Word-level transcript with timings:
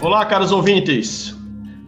Olá, 0.00 0.26
caros 0.26 0.52
ouvintes. 0.52 1.34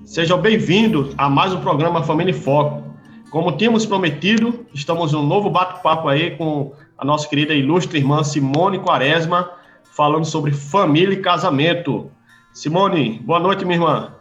Sejam 0.04 0.40
bem-vindos 0.40 1.12
a 1.18 1.28
mais 1.28 1.52
um 1.52 1.60
programa 1.60 2.02
Família 2.02 2.30
em 2.30 2.34
Foco. 2.34 2.82
Como 3.30 3.56
tínhamos 3.56 3.84
prometido, 3.84 4.64
estamos 4.72 5.12
num 5.12 5.26
novo 5.26 5.50
bate-papo 5.50 6.08
aí 6.08 6.36
com 6.36 6.72
a 6.96 7.04
nossa 7.04 7.28
querida 7.28 7.52
e 7.52 7.58
ilustre 7.58 7.98
irmã 7.98 8.22
Simone 8.24 8.78
Quaresma, 8.78 9.50
falando 9.84 10.24
sobre 10.24 10.52
família 10.52 11.14
e 11.14 11.20
casamento. 11.20 12.10
Simone, 12.54 13.18
boa 13.18 13.40
noite, 13.40 13.64
minha 13.64 13.76
irmã. 13.76 14.14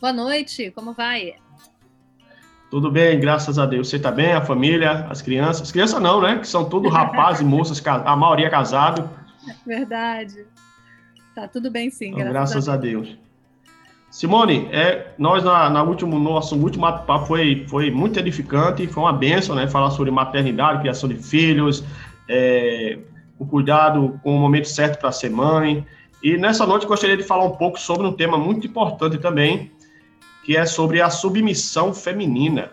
Boa 0.00 0.12
noite, 0.12 0.70
como 0.72 0.92
vai? 0.92 1.34
Tudo 2.70 2.90
bem, 2.90 3.18
graças 3.18 3.58
a 3.58 3.64
Deus. 3.64 3.88
Você 3.88 3.96
está 3.96 4.10
bem, 4.10 4.32
a 4.32 4.42
família, 4.42 5.06
as 5.08 5.22
crianças? 5.22 5.62
As 5.62 5.72
crianças 5.72 6.00
não, 6.02 6.20
né? 6.20 6.38
Que 6.38 6.46
são 6.46 6.68
tudo 6.68 6.88
rapazes 6.88 7.40
e 7.40 7.44
moças, 7.44 7.82
a 7.86 8.16
maioria 8.16 8.50
casado. 8.50 9.08
Verdade. 9.66 10.46
Tá 11.34 11.48
tudo 11.48 11.70
bem 11.70 11.90
sim, 11.90 12.08
então, 12.08 12.28
graças, 12.28 12.54
graças 12.54 12.68
a 12.68 12.76
Deus. 12.76 13.08
A 13.08 13.10
Deus. 13.12 13.29
Simone, 14.10 14.68
é, 14.72 15.12
nós 15.16 15.44
na, 15.44 15.70
na 15.70 15.84
último, 15.84 16.18
nosso 16.18 16.56
último 16.56 16.82
papo 17.04 17.26
foi, 17.26 17.64
foi 17.68 17.92
muito 17.92 18.18
edificante, 18.18 18.86
foi 18.88 19.04
uma 19.04 19.12
benção, 19.12 19.54
né? 19.54 19.68
Falar 19.68 19.90
sobre 19.90 20.10
maternidade, 20.10 20.80
criação 20.80 21.08
de 21.08 21.14
filhos, 21.14 21.84
é, 22.28 22.98
o 23.38 23.46
cuidado 23.46 24.18
com 24.22 24.34
o 24.34 24.38
momento 24.38 24.66
certo 24.66 24.98
para 24.98 25.12
ser 25.12 25.30
mãe. 25.30 25.86
E 26.22 26.36
nessa 26.36 26.66
noite 26.66 26.86
gostaria 26.86 27.16
de 27.16 27.22
falar 27.22 27.44
um 27.44 27.52
pouco 27.52 27.78
sobre 27.78 28.04
um 28.06 28.12
tema 28.12 28.36
muito 28.36 28.66
importante 28.66 29.16
também, 29.16 29.70
que 30.44 30.56
é 30.56 30.66
sobre 30.66 31.00
a 31.00 31.08
submissão 31.08 31.94
feminina. 31.94 32.72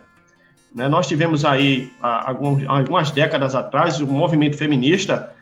Né? 0.74 0.90
Nós 0.90 1.08
tivemos 1.08 1.46
aí, 1.46 1.92
há 2.02 2.30
algumas 2.68 3.12
décadas 3.12 3.54
atrás, 3.54 4.02
um 4.02 4.08
movimento 4.08 4.58
feminista 4.58 5.34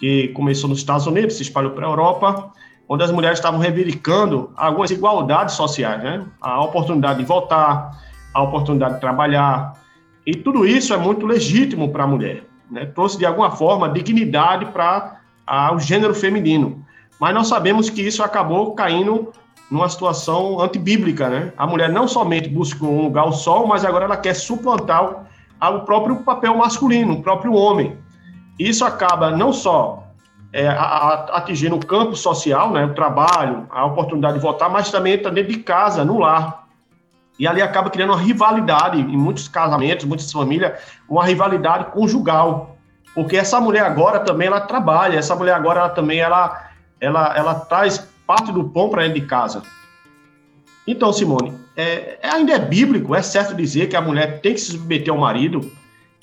que 0.00 0.28
começou 0.28 0.68
nos 0.68 0.78
Estados 0.78 1.06
Unidos, 1.06 1.36
se 1.36 1.42
espalhou 1.42 1.72
para 1.72 1.86
a 1.86 1.90
Europa, 1.90 2.52
onde 2.92 3.04
as 3.04 3.10
mulheres 3.10 3.38
estavam 3.38 3.58
reivindicando 3.58 4.50
algumas 4.54 4.90
igualdades 4.90 5.54
sociais, 5.54 6.02
né? 6.02 6.26
A 6.42 6.62
oportunidade 6.62 7.20
de 7.20 7.24
votar, 7.24 7.98
a 8.34 8.42
oportunidade 8.42 8.96
de 8.96 9.00
trabalhar, 9.00 9.72
e 10.26 10.36
tudo 10.36 10.66
isso 10.66 10.92
é 10.92 10.98
muito 10.98 11.24
legítimo 11.24 11.90
para 11.90 12.04
a 12.04 12.06
mulher, 12.06 12.44
né? 12.70 12.84
Trouxe 12.84 13.16
de 13.16 13.24
alguma 13.24 13.50
forma 13.50 13.88
dignidade 13.88 14.66
para 14.66 15.20
o 15.72 15.78
gênero 15.78 16.14
feminino. 16.14 16.84
Mas 17.18 17.32
nós 17.34 17.48
sabemos 17.48 17.88
que 17.88 18.02
isso 18.02 18.22
acabou 18.22 18.74
caindo 18.74 19.32
numa 19.70 19.88
situação 19.88 20.60
antibíblica, 20.60 21.30
né? 21.30 21.50
A 21.56 21.66
mulher 21.66 21.88
não 21.88 22.06
somente 22.06 22.46
busca 22.50 22.84
um 22.84 23.04
lugar 23.04 23.22
ao 23.22 23.32
sol, 23.32 23.66
mas 23.66 23.86
agora 23.86 24.04
ela 24.04 24.18
quer 24.18 24.34
suplantar 24.34 25.24
o 25.62 25.80
próprio 25.80 26.16
papel 26.16 26.54
masculino, 26.58 27.14
o 27.14 27.22
próprio 27.22 27.54
homem. 27.54 27.96
Isso 28.58 28.84
acaba 28.84 29.30
não 29.30 29.50
só 29.50 30.11
é, 30.52 30.68
a, 30.68 30.74
a, 30.74 31.38
atingindo 31.38 31.76
o 31.76 31.86
campo 31.86 32.14
social, 32.14 32.70
né, 32.70 32.84
o 32.84 32.94
trabalho, 32.94 33.66
a 33.70 33.86
oportunidade 33.86 34.34
de 34.34 34.40
votar, 34.40 34.70
mas 34.70 34.90
também 34.90 35.14
está 35.14 35.30
dentro 35.30 35.52
de 35.52 35.58
casa, 35.60 36.04
no 36.04 36.18
lar. 36.18 36.66
E 37.38 37.46
ali 37.46 37.62
acaba 37.62 37.88
criando 37.88 38.10
uma 38.10 38.20
rivalidade, 38.20 39.00
em 39.00 39.16
muitos 39.16 39.48
casamentos, 39.48 40.04
muitas 40.04 40.30
famílias, 40.30 40.78
uma 41.08 41.24
rivalidade 41.24 41.86
conjugal. 41.86 42.76
Porque 43.14 43.36
essa 43.36 43.60
mulher 43.60 43.84
agora 43.84 44.20
também 44.20 44.46
ela 44.46 44.60
trabalha, 44.60 45.18
essa 45.18 45.34
mulher 45.34 45.54
agora 45.54 45.80
ela 45.80 45.88
também 45.88 46.20
ela, 46.20 46.70
ela, 47.00 47.34
ela 47.36 47.54
traz 47.54 48.06
parte 48.26 48.52
do 48.52 48.64
pão 48.64 48.90
para 48.90 49.02
dentro 49.02 49.20
de 49.20 49.26
casa. 49.26 49.62
Então, 50.86 51.12
Simone, 51.12 51.54
é, 51.76 52.18
é, 52.20 52.28
ainda 52.28 52.52
é 52.52 52.58
bíblico, 52.58 53.14
é 53.14 53.22
certo 53.22 53.54
dizer 53.54 53.88
que 53.88 53.96
a 53.96 54.00
mulher 54.00 54.40
tem 54.40 54.54
que 54.54 54.60
se 54.60 54.72
submeter 54.72 55.12
ao 55.12 55.18
marido. 55.18 55.70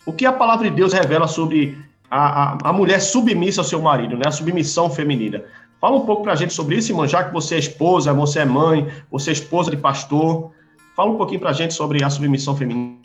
O 0.05 0.13
que 0.13 0.25
a 0.25 0.33
palavra 0.33 0.69
de 0.69 0.75
Deus 0.75 0.93
revela 0.93 1.27
sobre 1.27 1.77
a, 2.09 2.69
a, 2.69 2.73
mulher 2.73 2.99
submissa 2.99 3.61
ao 3.61 3.65
seu 3.65 3.81
marido, 3.81 4.17
né? 4.17 4.23
A 4.25 4.31
submissão 4.31 4.89
feminina. 4.89 5.43
Fala 5.79 5.97
um 5.97 6.05
pouco 6.05 6.23
para 6.23 6.33
a 6.33 6.35
gente 6.35 6.53
sobre 6.53 6.75
isso, 6.75 6.91
irmã, 6.91 7.07
já 7.07 7.23
que 7.23 7.31
você 7.31 7.55
é 7.55 7.59
esposa, 7.59 8.13
você 8.13 8.39
é 8.39 8.45
mãe, 8.45 8.91
você 9.09 9.29
é 9.29 9.33
esposa 9.33 9.71
de 9.71 9.77
pastor. 9.77 10.51
Fala 10.95 11.11
um 11.11 11.17
pouquinho 11.17 11.39
para 11.39 11.51
a 11.51 11.53
gente 11.53 11.73
sobre 11.73 12.03
a 12.03 12.09
submissão 12.09 12.55
feminina. 12.55 12.99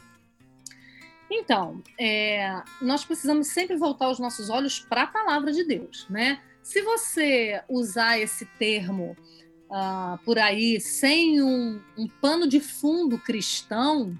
Então, 1.30 1.82
é, 2.00 2.62
nós 2.80 3.04
precisamos 3.04 3.48
sempre 3.48 3.76
voltar 3.76 4.08
os 4.10 4.18
nossos 4.18 4.50
olhos 4.50 4.78
para 4.80 5.02
a 5.02 5.06
palavra 5.06 5.52
de 5.52 5.64
Deus, 5.64 6.06
né? 6.08 6.40
Se 6.62 6.80
você 6.80 7.62
usar 7.68 8.18
esse 8.18 8.46
termo 8.58 9.16
uh, 9.68 10.18
por 10.24 10.38
aí 10.38 10.80
sem 10.80 11.42
um, 11.42 11.80
um, 11.96 12.08
pano 12.08 12.48
de 12.48 12.58
fundo 12.58 13.18
cristão, 13.18 14.18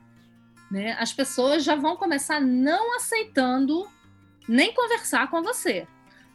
né, 0.70 0.94
as 0.98 1.12
pessoas 1.12 1.64
já 1.64 1.74
vão 1.74 1.96
começar 1.96 2.40
não 2.40 2.96
aceitando 2.96 3.88
nem 4.48 4.72
conversar 4.72 5.30
com 5.30 5.42
você. 5.42 5.86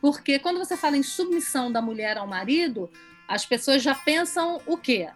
Porque 0.01 0.39
quando 0.39 0.57
você 0.57 0.77
fala 0.77 0.97
em 0.97 1.03
submissão 1.03 1.71
da 1.71 1.81
mulher 1.81 2.17
ao 2.17 2.27
marido, 2.27 2.89
as 3.27 3.45
pessoas 3.45 3.83
já 3.83 3.93
pensam 3.93 4.61
o 4.65 4.77
quê? 4.77 5.09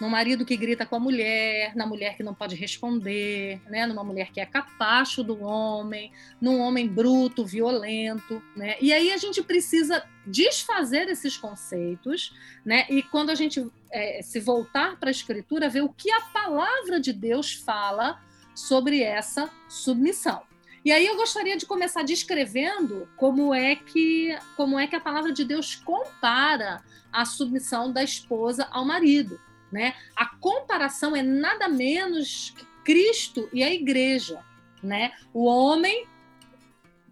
No 0.00 0.08
marido 0.08 0.44
que 0.44 0.56
grita 0.56 0.84
com 0.84 0.96
a 0.96 0.98
mulher, 0.98 1.76
na 1.76 1.86
mulher 1.86 2.16
que 2.16 2.24
não 2.24 2.34
pode 2.34 2.56
responder, 2.56 3.60
né? 3.70 3.86
numa 3.86 4.02
mulher 4.02 4.32
que 4.32 4.40
é 4.40 4.46
capacho 4.46 5.22
do 5.22 5.40
homem, 5.44 6.10
num 6.40 6.58
homem 6.58 6.88
bruto, 6.88 7.44
violento. 7.44 8.42
Né? 8.56 8.74
E 8.80 8.92
aí 8.92 9.12
a 9.12 9.16
gente 9.16 9.42
precisa 9.42 10.02
desfazer 10.26 11.08
esses 11.08 11.36
conceitos, 11.36 12.34
né? 12.64 12.84
e 12.88 13.02
quando 13.02 13.30
a 13.30 13.34
gente 13.34 13.70
é, 13.92 14.20
se 14.22 14.40
voltar 14.40 14.98
para 14.98 15.08
a 15.08 15.12
Escritura, 15.12 15.68
ver 15.68 15.82
o 15.82 15.92
que 15.92 16.10
a 16.10 16.20
palavra 16.20 16.98
de 16.98 17.12
Deus 17.12 17.52
fala 17.52 18.20
sobre 18.54 19.02
essa 19.02 19.48
submissão. 19.68 20.42
E 20.84 20.90
aí 20.90 21.06
eu 21.06 21.16
gostaria 21.16 21.56
de 21.56 21.64
começar 21.64 22.02
descrevendo 22.02 23.08
como 23.16 23.54
é 23.54 23.76
que 23.76 24.36
como 24.56 24.78
é 24.78 24.86
que 24.86 24.96
a 24.96 25.00
palavra 25.00 25.32
de 25.32 25.44
Deus 25.44 25.76
compara 25.76 26.82
a 27.12 27.24
submissão 27.24 27.92
da 27.92 28.02
esposa 28.02 28.66
ao 28.70 28.84
marido, 28.84 29.40
né? 29.70 29.94
A 30.16 30.26
comparação 30.26 31.14
é 31.14 31.22
nada 31.22 31.68
menos 31.68 32.52
que 32.56 32.64
Cristo 32.84 33.48
e 33.52 33.62
a 33.62 33.72
igreja, 33.72 34.44
né? 34.82 35.12
O 35.32 35.44
homem 35.44 36.08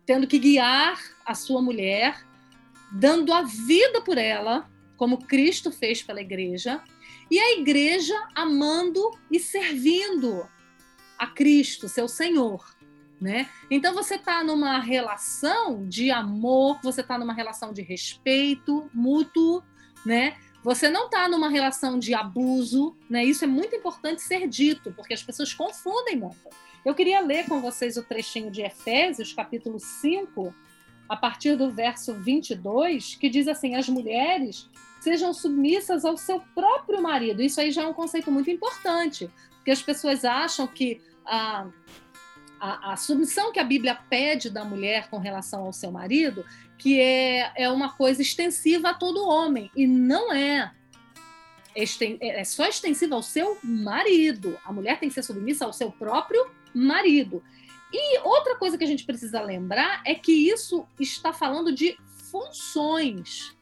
tendo 0.04 0.26
que 0.26 0.40
guiar 0.40 1.00
a 1.24 1.34
sua 1.36 1.62
mulher, 1.62 2.26
dando 2.90 3.32
a 3.32 3.42
vida 3.42 4.00
por 4.00 4.18
ela, 4.18 4.68
como 4.96 5.24
Cristo 5.24 5.70
fez 5.70 6.02
pela 6.02 6.20
igreja, 6.20 6.82
e 7.30 7.38
a 7.38 7.52
igreja 7.52 8.20
amando 8.34 9.00
e 9.30 9.38
servindo 9.38 10.44
a 11.16 11.28
Cristo, 11.28 11.88
seu 11.88 12.08
Senhor 12.08 12.79
né? 13.20 13.48
Então 13.70 13.94
você 13.94 14.14
está 14.14 14.42
numa 14.42 14.80
relação 14.80 15.86
de 15.86 16.10
amor, 16.10 16.80
você 16.82 17.02
está 17.02 17.18
numa 17.18 17.34
relação 17.34 17.72
de 17.72 17.82
respeito 17.82 18.88
mútuo, 18.94 19.62
né? 20.04 20.36
Você 20.62 20.90
não 20.90 21.06
está 21.06 21.28
numa 21.28 21.48
relação 21.48 21.98
de 21.98 22.14
abuso, 22.14 22.96
né? 23.08 23.24
Isso 23.24 23.44
é 23.44 23.46
muito 23.46 23.74
importante 23.76 24.22
ser 24.22 24.48
dito, 24.48 24.92
porque 24.92 25.14
as 25.14 25.22
pessoas 25.22 25.52
confundem 25.52 26.16
muito. 26.16 26.48
Eu 26.84 26.94
queria 26.94 27.20
ler 27.20 27.46
com 27.46 27.60
vocês 27.60 27.96
o 27.96 28.02
trechinho 28.02 28.50
de 28.50 28.62
Efésios, 28.62 29.32
capítulo 29.32 29.78
5, 29.78 30.54
a 31.08 31.16
partir 31.16 31.56
do 31.56 31.70
verso 31.70 32.14
22, 32.14 33.16
que 33.16 33.28
diz 33.28 33.48
assim: 33.48 33.74
As 33.74 33.88
mulheres 33.88 34.68
sejam 35.00 35.32
submissas 35.32 36.04
ao 36.04 36.16
seu 36.16 36.40
próprio 36.54 37.02
marido. 37.02 37.42
Isso 37.42 37.60
aí 37.60 37.70
já 37.70 37.82
é 37.82 37.86
um 37.86 37.94
conceito 37.94 38.30
muito 38.30 38.50
importante, 38.50 39.30
porque 39.56 39.70
as 39.70 39.82
pessoas 39.82 40.24
acham 40.24 40.66
que 40.66 41.00
ah, 41.26 41.66
a, 42.60 42.92
a, 42.92 42.96
submissão 42.96 43.52
que 43.52 43.58
a 43.58 43.64
Bíblia 43.64 43.98
pede 44.08 44.50
da 44.50 44.64
mulher 44.64 45.08
com 45.08 45.18
relação 45.18 45.64
ao 45.64 45.72
seu 45.72 45.90
marido, 45.90 46.44
que 46.76 47.00
é, 47.00 47.52
é 47.56 47.70
uma 47.70 47.90
coisa 47.96 48.20
extensiva 48.20 48.90
a 48.90 48.94
todo 48.94 49.26
homem, 49.26 49.70
e 49.74 49.86
não 49.86 50.32
é. 50.32 50.70
É, 51.74 52.40
é 52.40 52.44
só 52.44 52.66
extensiva 52.66 53.14
ao 53.14 53.22
seu 53.22 53.56
marido. 53.62 54.58
A 54.64 54.72
mulher 54.72 54.98
tem 54.98 55.08
que 55.08 55.14
ser 55.14 55.22
submissa 55.22 55.64
ao 55.64 55.72
seu 55.72 55.90
próprio 55.90 56.50
marido. 56.74 57.42
E 57.92 58.18
outra 58.20 58.56
coisa 58.56 58.76
que 58.76 58.84
a 58.84 58.86
gente 58.86 59.04
precisa 59.04 59.40
lembrar 59.40 60.02
é 60.04 60.14
que 60.14 60.32
isso 60.32 60.86
está 60.98 61.32
falando 61.32 61.72
de 61.72 61.96
funções, 62.30 63.56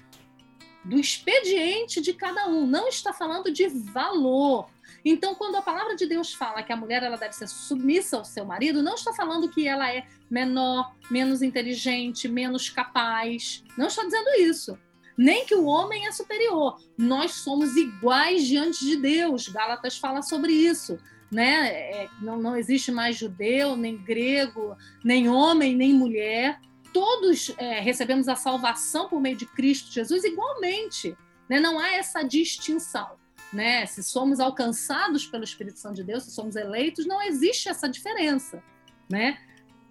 do 0.84 0.98
expediente 0.98 2.00
de 2.00 2.12
cada 2.12 2.48
um, 2.48 2.66
não 2.66 2.88
está 2.88 3.12
falando 3.12 3.50
de 3.50 3.68
valor. 3.68 4.68
Então, 5.10 5.34
quando 5.34 5.56
a 5.56 5.62
palavra 5.62 5.96
de 5.96 6.04
Deus 6.04 6.34
fala 6.34 6.62
que 6.62 6.70
a 6.70 6.76
mulher 6.76 7.02
ela 7.02 7.16
deve 7.16 7.32
ser 7.32 7.48
submissa 7.48 8.18
ao 8.18 8.26
seu 8.26 8.44
marido, 8.44 8.82
não 8.82 8.94
está 8.94 9.10
falando 9.10 9.48
que 9.48 9.66
ela 9.66 9.90
é 9.90 10.06
menor, 10.30 10.94
menos 11.10 11.40
inteligente, 11.40 12.28
menos 12.28 12.68
capaz. 12.68 13.64
Não 13.74 13.86
está 13.86 14.04
dizendo 14.04 14.28
isso. 14.38 14.78
Nem 15.16 15.46
que 15.46 15.54
o 15.54 15.64
homem 15.64 16.06
é 16.06 16.12
superior. 16.12 16.78
Nós 16.98 17.32
somos 17.32 17.74
iguais 17.74 18.46
diante 18.46 18.84
de 18.84 18.98
Deus. 18.98 19.48
Gálatas 19.48 19.96
fala 19.96 20.20
sobre 20.20 20.52
isso. 20.52 20.98
Né? 21.32 21.68
É, 21.68 22.08
não, 22.20 22.36
não 22.36 22.54
existe 22.54 22.92
mais 22.92 23.16
judeu, 23.16 23.76
nem 23.76 23.96
grego, 23.96 24.76
nem 25.02 25.26
homem, 25.26 25.74
nem 25.74 25.94
mulher. 25.94 26.60
Todos 26.92 27.50
é, 27.56 27.80
recebemos 27.80 28.28
a 28.28 28.36
salvação 28.36 29.08
por 29.08 29.22
meio 29.22 29.36
de 29.36 29.46
Cristo 29.46 29.90
Jesus 29.90 30.22
igualmente. 30.22 31.16
Né? 31.48 31.58
Não 31.58 31.78
há 31.78 31.94
essa 31.94 32.22
distinção 32.22 33.16
né? 33.52 33.86
Se 33.86 34.02
somos 34.02 34.40
alcançados 34.40 35.26
pelo 35.26 35.44
Espírito 35.44 35.78
Santo 35.78 35.96
de 35.96 36.04
Deus, 36.04 36.24
se 36.24 36.30
somos 36.30 36.56
eleitos, 36.56 37.06
não 37.06 37.22
existe 37.22 37.68
essa 37.68 37.88
diferença, 37.88 38.62
né? 39.10 39.38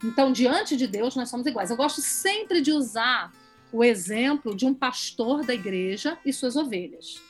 Então, 0.04 0.32
diante 0.32 0.78
de 0.78 0.86
Deus, 0.86 1.16
nós 1.16 1.30
somos 1.30 1.48
iguais. 1.48 1.72
Eu 1.72 1.78
gosto 1.78 2.02
sempre 2.02 2.62
de 2.62 2.72
usar 2.72 3.32
o 3.72 3.84
exemplo 3.84 4.56
de 4.56 4.66
um 4.66 4.74
pastor 4.74 5.44
da 5.46 5.54
igreja 5.54 6.18
e 6.26 6.32
suas 6.32 6.56
ovelhas. 6.56 7.22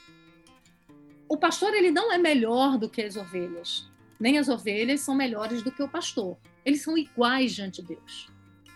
O 1.30 1.38
pastor 1.38 1.74
ele 1.74 1.92
não 1.92 2.12
é 2.12 2.18
melhor 2.18 2.78
do 2.78 2.90
que 2.90 3.02
as 3.02 3.16
ovelhas, 3.16 3.90
nem 4.20 4.38
as 4.38 4.48
ovelhas 4.48 5.02
são 5.02 5.16
melhores 5.16 5.62
do 5.62 5.72
que 5.72 5.84
o 5.84 5.90
pastor. 5.90 6.38
Eles 6.66 6.82
são 6.82 6.98
iguais 6.98 7.54
diante 7.54 7.82
de 7.82 7.90
Deus. 7.90 8.30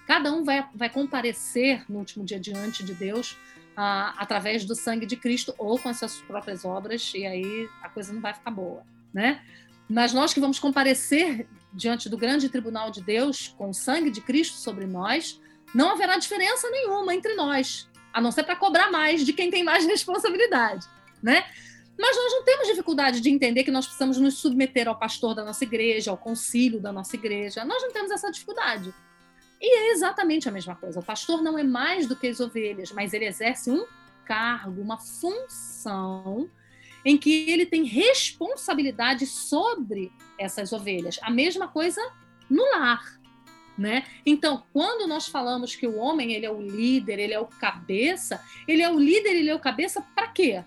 Cada 0.06 0.31
um 0.33 0.44
vai, 0.44 0.68
vai 0.75 0.89
comparecer 0.89 1.86
no 1.89 2.00
último 2.00 2.25
dia 2.25 2.39
diante 2.39 2.83
de 2.83 2.94
Deus 2.94 3.38
ah, 3.83 4.13
através 4.15 4.63
do 4.63 4.75
sangue 4.75 5.07
de 5.07 5.15
Cristo 5.15 5.55
ou 5.57 5.79
com 5.79 5.89
as 5.89 5.97
suas 5.97 6.17
próprias 6.17 6.63
obras, 6.63 7.11
e 7.15 7.25
aí 7.25 7.67
a 7.81 7.89
coisa 7.89 8.13
não 8.13 8.21
vai 8.21 8.31
ficar 8.31 8.51
boa, 8.51 8.83
né? 9.11 9.41
Mas 9.89 10.13
nós 10.13 10.35
que 10.35 10.39
vamos 10.39 10.59
comparecer 10.59 11.47
diante 11.73 12.07
do 12.07 12.15
grande 12.15 12.47
tribunal 12.47 12.91
de 12.91 13.01
Deus 13.01 13.47
com 13.57 13.71
o 13.71 13.73
sangue 13.73 14.11
de 14.11 14.21
Cristo 14.21 14.57
sobre 14.57 14.85
nós, 14.85 15.41
não 15.73 15.89
haverá 15.89 16.15
diferença 16.17 16.69
nenhuma 16.69 17.15
entre 17.15 17.33
nós, 17.33 17.89
a 18.13 18.21
não 18.21 18.31
ser 18.31 18.43
para 18.43 18.55
cobrar 18.55 18.91
mais 18.91 19.25
de 19.25 19.33
quem 19.33 19.49
tem 19.49 19.63
mais 19.63 19.83
responsabilidade, 19.89 20.85
né? 21.19 21.43
Mas 21.97 22.15
nós 22.15 22.33
não 22.33 22.43
temos 22.43 22.67
dificuldade 22.67 23.19
de 23.19 23.31
entender 23.31 23.63
que 23.63 23.71
nós 23.71 23.85
precisamos 23.87 24.19
nos 24.19 24.35
submeter 24.35 24.87
ao 24.87 24.95
pastor 24.95 25.33
da 25.33 25.43
nossa 25.43 25.63
igreja, 25.63 26.11
ao 26.11 26.17
concílio 26.17 26.79
da 26.79 26.91
nossa 26.91 27.15
igreja. 27.15 27.65
Nós 27.65 27.81
não 27.81 27.91
temos 27.91 28.11
essa 28.11 28.31
dificuldade. 28.31 28.93
E 29.61 29.77
é 29.77 29.91
exatamente 29.91 30.49
a 30.49 30.51
mesma 30.51 30.75
coisa. 30.75 30.99
O 30.99 31.05
pastor 31.05 31.43
não 31.43 31.57
é 31.57 31.63
mais 31.63 32.07
do 32.07 32.15
que 32.15 32.27
as 32.27 32.39
ovelhas, 32.39 32.91
mas 32.91 33.13
ele 33.13 33.25
exerce 33.25 33.69
um 33.69 33.85
cargo, 34.25 34.81
uma 34.81 34.97
função 34.97 36.49
em 37.05 37.17
que 37.17 37.49
ele 37.49 37.65
tem 37.65 37.83
responsabilidade 37.83 39.25
sobre 39.27 40.11
essas 40.37 40.73
ovelhas. 40.73 41.19
A 41.21 41.29
mesma 41.29 41.67
coisa 41.67 42.01
no 42.49 42.63
lar, 42.71 43.19
né? 43.77 44.03
Então, 44.25 44.63
quando 44.73 45.07
nós 45.07 45.27
falamos 45.27 45.75
que 45.75 45.87
o 45.87 45.97
homem 45.97 46.33
ele 46.33 46.45
é 46.45 46.51
o 46.51 46.61
líder, 46.61 47.19
ele 47.19 47.33
é 47.33 47.39
o 47.39 47.45
cabeça, 47.45 48.43
ele 48.67 48.81
é 48.81 48.91
o 48.91 48.99
líder, 48.99 49.35
ele 49.35 49.49
é 49.49 49.55
o 49.55 49.59
cabeça 49.59 50.01
para 50.15 50.27
quê? 50.27 50.63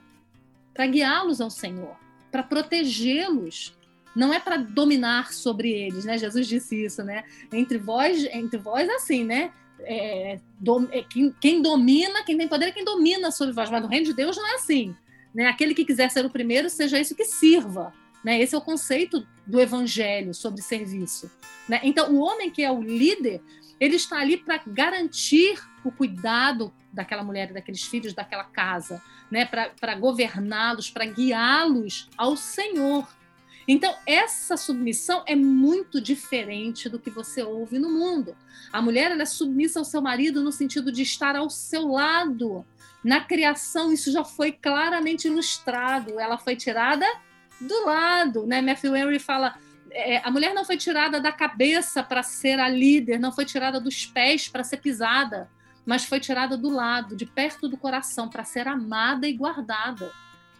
Para 0.73 0.87
guiá-los 0.87 1.41
ao 1.41 1.51
Senhor, 1.51 1.97
para 2.31 2.43
protegê-los, 2.43 3.77
não 4.15 4.33
é 4.33 4.39
para 4.39 4.57
dominar 4.57 5.33
sobre 5.33 5.71
eles, 5.71 6.05
né? 6.05 6.17
Jesus 6.17 6.47
disse 6.47 6.85
isso, 6.85 7.03
né? 7.03 7.25
Entre 7.53 7.79
vós, 7.79 8.25
entre 8.33 8.59
vós 8.59 8.89
assim, 8.89 9.25
né? 9.25 9.51
É, 9.81 10.39
é, 10.93 11.03
quem, 11.03 11.35
quem, 11.41 11.63
domina, 11.63 12.25
quem 12.25 12.39
tem 12.39 12.49
poder 12.49 12.67
é 12.67 12.73
quem 12.73 12.85
domina 12.85 13.31
sobre 13.31 13.53
vós, 13.53 13.71
mas 13.71 13.83
no 13.83 13.89
reino 13.89 14.07
de 14.07 14.15
Deus 14.15 14.37
não 14.37 14.47
é 14.47 14.55
assim. 14.55 14.95
Né? 15.35 15.47
Aquele 15.47 15.75
que 15.75 15.85
quiser 15.85 16.11
ser 16.11 16.25
o 16.25 16.31
primeiro, 16.31 16.71
seja 16.71 16.99
isso 16.99 17.15
que 17.15 17.25
sirva. 17.25 17.93
Né? 18.25 18.41
Esse 18.41 18.55
é 18.55 18.59
o 18.59 18.63
conceito 18.63 19.27
do 19.47 19.61
evangelho 19.61 20.33
sobre 20.33 20.63
serviço. 20.63 21.31
Né? 21.69 21.81
Então, 21.83 22.13
o 22.13 22.21
homem 22.21 22.51
que 22.51 22.63
é 22.63 22.71
o 22.71 22.81
líder, 22.81 23.43
ele 23.81 23.97
está 23.97 24.19
ali 24.21 24.37
para 24.37 24.63
garantir 24.67 25.61
o 25.85 25.91
cuidado 25.91 26.73
daquela 26.93 27.25
mulher 27.25 27.53
daqueles 27.53 27.83
filhos 27.83 28.15
daquela 28.15 28.45
casa, 28.45 29.03
né? 29.31 29.45
para 29.45 29.95
governá-los, 29.97 30.89
para 30.89 31.05
guiá-los 31.05 32.09
ao 32.17 32.37
Senhor. 32.37 33.07
Então, 33.67 33.95
essa 34.07 34.57
submissão 34.57 35.23
é 35.27 35.35
muito 35.35 36.01
diferente 36.01 36.89
do 36.89 36.99
que 36.99 37.11
você 37.11 37.43
ouve 37.43 37.79
no 37.79 37.91
mundo. 37.91 38.37
A 38.73 38.83
mulher 38.83 39.19
é 39.19 39.25
submissa 39.25 39.79
ao 39.79 39.85
seu 39.85 40.03
marido 40.03 40.43
no 40.43 40.53
sentido 40.53 40.93
de 40.93 41.03
estar 41.03 41.35
ao 41.35 41.49
seu 41.49 41.89
lado. 41.89 42.65
Na 43.03 43.21
criação, 43.21 43.93
isso 43.93 44.13
já 44.13 44.25
foi 44.25 44.53
claramente 44.53 45.29
ilustrado. 45.29 46.19
Ela 46.21 46.39
foi 46.39 46.57
tirada 46.57 47.07
do 47.61 47.87
lado. 47.87 48.47
Né? 48.47 48.61
Matthew 48.61 48.97
Henry 48.97 49.19
fala: 49.19 49.57
é, 49.91 50.19
a 50.19 50.31
mulher 50.31 50.53
não 50.53 50.65
foi 50.65 50.77
tirada 50.77 51.21
da 51.21 51.33
cabeça 51.33 52.03
para 52.03 52.23
ser 52.23 52.59
a 52.59 52.69
líder, 52.69 53.19
não 53.19 53.33
foi 53.33 53.45
tirada 53.45 53.81
dos 53.81 54.05
pés 54.05 54.49
para 54.49 54.65
ser 54.65 54.79
pisada, 54.79 55.49
mas 55.87 56.05
foi 56.05 56.19
tirada 56.19 56.57
do 56.57 56.69
lado, 56.69 57.17
de 57.17 57.25
perto 57.25 57.69
do 57.69 57.77
coração, 57.77 58.29
para 58.29 58.45
ser 58.45 58.67
amada 58.67 59.29
e 59.29 59.33
guardada. 59.33 60.11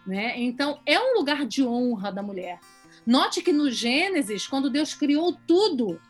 Né? 0.07 0.39
Então, 0.39 0.81
é 0.87 1.01
um 1.01 1.19
lugar 1.19 1.47
de 1.47 1.65
honra 1.65 2.13
da 2.13 2.23
mulher. 2.23 2.61
Note 3.07 3.43
que 3.43 3.53
no 3.53 3.71
Gênesis, 3.71 4.47
quando 4.47 4.71
Deus 4.71 4.95
criou 4.95 5.37
tudo, 5.47 6.01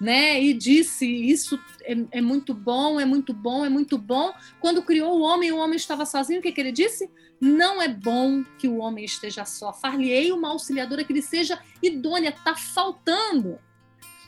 né, 0.00 0.42
e 0.42 0.52
disse 0.52 1.06
isso 1.06 1.58
é, 1.82 1.96
é, 2.18 2.20
muito 2.20 2.52
bom, 2.52 3.00
é 3.00 3.04
muito 3.04 3.32
bom, 3.32 3.64
é 3.64 3.68
muito 3.68 3.96
bom. 3.96 4.32
Quando 4.60 4.82
criou 4.82 5.18
o 5.18 5.22
homem, 5.22 5.52
o 5.52 5.56
homem 5.56 5.76
estava 5.76 6.04
sozinho. 6.04 6.40
O 6.40 6.42
que, 6.42 6.52
que 6.52 6.60
ele 6.60 6.72
disse? 6.72 7.10
Não 7.40 7.80
é 7.80 7.88
bom 7.88 8.44
que 8.58 8.68
o 8.68 8.78
homem 8.78 9.04
esteja 9.04 9.44
só. 9.44 9.72
Far-lhe-ei 9.72 10.32
uma 10.32 10.50
auxiliadora 10.50 11.04
que 11.04 11.12
lhe 11.12 11.22
seja 11.22 11.58
idônea. 11.82 12.28
Está 12.28 12.54
faltando. 12.54 13.58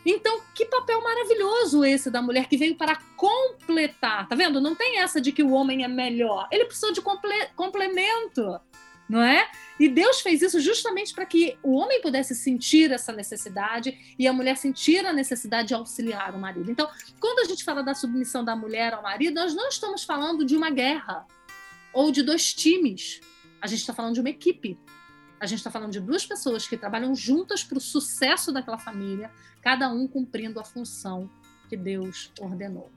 Então, 0.07 0.41
que 0.55 0.65
papel 0.65 1.03
maravilhoso 1.03 1.85
esse 1.85 2.11
da 2.11 2.23
mulher 2.23 2.49
que 2.49 2.57
veio 2.57 2.77
para 2.77 2.97
completar. 3.17 4.27
Tá 4.27 4.35
vendo? 4.35 4.61
Não 4.61 4.75
tem 4.75 5.01
essa 5.01 5.21
de 5.21 5.33
que 5.33 5.43
o 5.43 5.51
homem 5.51 5.85
é 5.85 5.89
melhor. 5.89 6.49
Ele 6.51 6.65
precisou 6.65 6.93
de 6.93 7.03
comple 7.03 7.47
complemento 7.55 8.59
não 9.09 9.23
é? 9.23 9.51
E 9.81 9.89
Deus 9.89 10.21
fez 10.21 10.43
isso 10.43 10.61
justamente 10.61 11.15
para 11.15 11.25
que 11.25 11.57
o 11.63 11.75
homem 11.75 12.03
pudesse 12.03 12.35
sentir 12.35 12.91
essa 12.91 13.13
necessidade 13.13 14.15
e 14.19 14.27
a 14.27 14.33
mulher 14.33 14.57
sentir 14.57 15.07
a 15.07 15.13
necessidade 15.13 15.69
de 15.69 15.75
auxiliar 15.75 16.35
o 16.35 16.39
marido. 16.39 16.71
Então, 16.71 16.89
quando 17.19 17.39
a 17.41 17.45
gente 17.45 17.65
fala 17.65 17.83
da 17.83 17.95
submissão 17.95 18.45
da 18.45 18.55
mulher 18.55 18.93
ao 18.93 19.03
marido, 19.03 19.35
nós 19.35 19.55
não 19.55 19.69
estamos 19.69 20.05
falando 20.05 20.45
de 20.45 20.57
uma 20.57 20.71
guerra 20.71 21.27
ou 21.93 22.13
de 22.13 22.23
dois 22.23 22.53
times. 22.53 23.21
A 23.61 23.67
gente 23.67 23.81
está 23.81 23.95
falando 23.95 24.15
de 24.15 24.21
uma 24.21 24.31
equipe. 24.31 24.79
A 25.41 25.47
gente 25.47 25.59
está 25.59 25.71
falando 25.71 25.93
de 25.93 26.01
duas 26.01 26.27
pessoas 26.27 26.67
que 26.67 26.77
trabalham 26.77 27.15
juntas 27.15 27.63
para 27.63 27.79
o 27.79 27.81
sucesso 27.81 28.53
daquela 28.53 28.79
família, 28.79 29.31
cada 29.63 29.89
um 29.89 30.09
cumprindo 30.09 30.59
a 30.59 30.65
função 30.65 31.31
que 31.69 31.77
Deus 31.77 32.33
ordenou. 32.41 32.91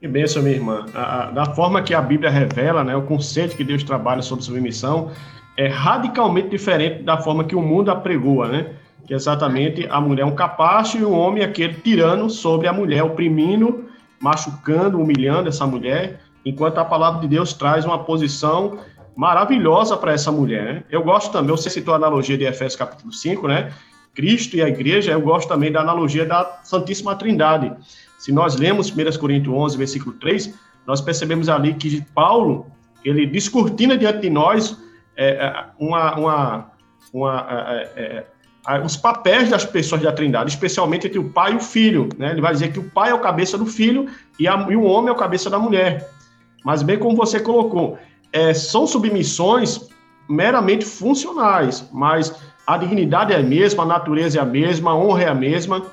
Que 0.00 0.06
bênção, 0.06 0.42
minha 0.42 0.54
irmã. 0.54 0.86
A, 0.94 1.24
a, 1.24 1.30
da 1.32 1.46
forma 1.46 1.82
que 1.82 1.92
a 1.92 2.00
Bíblia 2.00 2.30
revela, 2.30 2.84
né, 2.84 2.94
o 2.94 3.02
conceito 3.02 3.56
que 3.56 3.64
Deus 3.64 3.82
trabalha 3.82 4.22
sobre 4.22 4.44
submissão 4.44 5.10
é 5.56 5.66
radicalmente 5.66 6.50
diferente 6.50 7.02
da 7.02 7.18
forma 7.18 7.42
que 7.42 7.56
o 7.56 7.60
mundo 7.60 7.90
apregoa, 7.90 8.46
né? 8.46 8.74
Que 9.08 9.12
exatamente 9.12 9.88
a 9.90 10.00
mulher 10.00 10.22
é 10.22 10.24
um 10.24 10.36
capacho 10.36 10.98
e 10.98 11.04
o 11.04 11.10
homem 11.10 11.42
é 11.42 11.46
aquele 11.46 11.74
tirano 11.74 12.30
sobre 12.30 12.68
a 12.68 12.72
mulher, 12.72 13.02
oprimindo, 13.02 13.86
machucando, 14.20 15.00
humilhando 15.00 15.48
essa 15.48 15.66
mulher, 15.66 16.20
enquanto 16.44 16.78
a 16.78 16.84
palavra 16.84 17.20
de 17.20 17.26
Deus 17.26 17.52
traz 17.52 17.84
uma 17.84 17.98
posição 18.04 18.78
maravilhosa 19.16 19.96
para 19.96 20.12
essa 20.12 20.30
mulher. 20.30 20.74
Né? 20.74 20.82
Eu 20.90 21.02
gosto 21.02 21.32
também, 21.32 21.50
você 21.50 21.68
citou 21.68 21.92
a 21.92 21.96
analogia 21.96 22.38
de 22.38 22.44
Efésios 22.44 22.76
capítulo 22.76 23.12
5, 23.12 23.48
né? 23.48 23.72
Cristo 24.14 24.56
e 24.56 24.62
a 24.62 24.68
igreja, 24.68 25.10
eu 25.10 25.20
gosto 25.20 25.48
também 25.48 25.72
da 25.72 25.80
analogia 25.80 26.24
da 26.24 26.60
Santíssima 26.62 27.16
Trindade. 27.16 27.72
Se 28.18 28.32
nós 28.32 28.56
lemos 28.56 28.90
1 28.90 29.18
Coríntios 29.18 29.54
11, 29.54 29.78
versículo 29.78 30.12
3, 30.16 30.52
nós 30.86 31.00
percebemos 31.00 31.48
ali 31.48 31.74
que 31.74 32.04
Paulo, 32.14 32.66
ele 33.04 33.24
descortina 33.26 33.96
diante 33.96 34.20
de 34.20 34.30
nós 34.30 34.76
é, 35.16 35.30
é 35.30 35.64
uma, 35.78 36.16
uma, 36.16 36.70
uma 37.12 37.46
é, 37.50 38.24
é, 38.66 38.80
os 38.84 38.96
papéis 38.96 39.48
das 39.48 39.64
pessoas 39.64 40.02
da 40.02 40.12
Trindade, 40.12 40.50
especialmente 40.50 41.06
entre 41.06 41.18
o 41.18 41.30
pai 41.30 41.52
e 41.52 41.56
o 41.56 41.60
filho. 41.60 42.08
Né? 42.18 42.32
Ele 42.32 42.40
vai 42.40 42.52
dizer 42.52 42.72
que 42.72 42.78
o 42.78 42.90
pai 42.90 43.10
é 43.10 43.14
o 43.14 43.20
cabeça 43.20 43.56
do 43.56 43.66
filho 43.66 44.06
e, 44.38 44.46
a, 44.46 44.66
e 44.68 44.76
o 44.76 44.82
homem 44.82 45.08
é 45.08 45.12
o 45.12 45.16
cabeça 45.16 45.48
da 45.48 45.58
mulher. 45.58 46.10
Mas 46.64 46.82
bem 46.82 46.98
como 46.98 47.16
você 47.16 47.40
colocou, 47.40 47.98
é, 48.32 48.52
são 48.52 48.86
submissões 48.86 49.88
meramente 50.28 50.84
funcionais, 50.84 51.88
mas 51.92 52.34
a 52.66 52.76
dignidade 52.76 53.32
é 53.32 53.36
a 53.36 53.42
mesma, 53.42 53.84
a 53.84 53.86
natureza 53.86 54.38
é 54.38 54.42
a 54.42 54.44
mesma, 54.44 54.90
a 54.90 54.96
honra 54.96 55.22
é 55.22 55.28
a 55.28 55.34
mesma, 55.34 55.86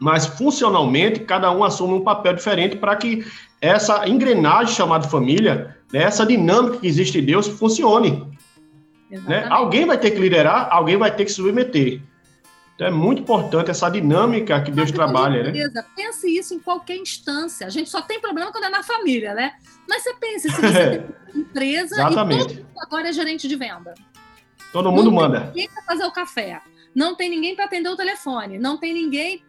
mas 0.00 0.26
funcionalmente 0.26 1.20
cada 1.20 1.52
um 1.52 1.62
assume 1.62 1.94
um 1.94 2.00
papel 2.00 2.32
diferente 2.32 2.76
para 2.76 2.96
que 2.96 3.24
essa 3.60 4.08
engrenagem 4.08 4.74
chamada 4.74 5.06
família, 5.06 5.76
né, 5.92 6.02
essa 6.02 6.24
dinâmica 6.24 6.78
que 6.78 6.86
existe 6.86 7.18
em 7.18 7.24
Deus 7.24 7.46
funcione. 7.46 8.26
Né? 9.10 9.46
Alguém 9.50 9.84
vai 9.84 9.98
ter 9.98 10.12
que 10.12 10.18
liderar, 10.18 10.68
alguém 10.70 10.96
vai 10.96 11.14
ter 11.14 11.26
que 11.26 11.32
submeter. 11.32 12.00
Então 12.74 12.86
é 12.86 12.90
muito 12.90 13.20
importante 13.20 13.70
essa 13.70 13.90
dinâmica 13.90 14.58
que 14.62 14.70
Deus 14.70 14.90
trabalha, 14.90 15.42
né? 15.42 15.84
Pense 15.94 16.26
isso 16.34 16.54
em 16.54 16.58
qualquer 16.58 16.96
instância. 16.96 17.66
A 17.66 17.70
gente 17.70 17.90
só 17.90 18.00
tem 18.00 18.18
problema 18.18 18.50
quando 18.50 18.64
é 18.64 18.70
na 18.70 18.82
família, 18.82 19.34
né? 19.34 19.52
Mas 19.86 20.02
você 20.02 20.14
pense, 20.14 20.48
se 20.48 20.62
você 20.62 20.90
tem 20.96 21.04
uma 21.34 21.40
empresa 21.42 21.96
Exatamente. 21.96 22.54
e 22.54 22.56
todo 22.56 22.66
agora 22.78 23.10
é 23.10 23.12
gerente 23.12 23.46
de 23.46 23.54
venda. 23.54 23.92
Todo 24.72 24.90
mundo 24.90 25.04
não 25.04 25.12
manda. 25.12 25.40
Não 25.40 25.46
tem 25.46 25.52
ninguém 25.52 25.68
para 25.68 25.82
fazer 25.82 26.04
o 26.04 26.10
café. 26.10 26.62
Não 26.94 27.14
tem 27.14 27.28
ninguém 27.28 27.54
para 27.54 27.66
atender 27.66 27.88
o 27.90 27.96
telefone. 27.96 28.58
Não 28.58 28.78
tem 28.78 28.94
ninguém. 28.94 29.44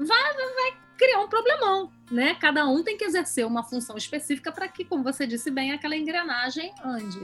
Vai, 0.00 0.34
vai 0.34 0.72
criar 0.96 1.20
um 1.20 1.28
problemão, 1.28 1.90
né? 2.10 2.34
Cada 2.40 2.66
um 2.66 2.82
tem 2.82 2.96
que 2.96 3.04
exercer 3.04 3.46
uma 3.46 3.62
função 3.62 3.96
específica 3.98 4.50
para 4.50 4.66
que, 4.66 4.84
como 4.84 5.04
você 5.04 5.26
disse 5.26 5.50
bem, 5.50 5.72
aquela 5.72 5.94
engrenagem 5.94 6.72
ande. 6.82 7.20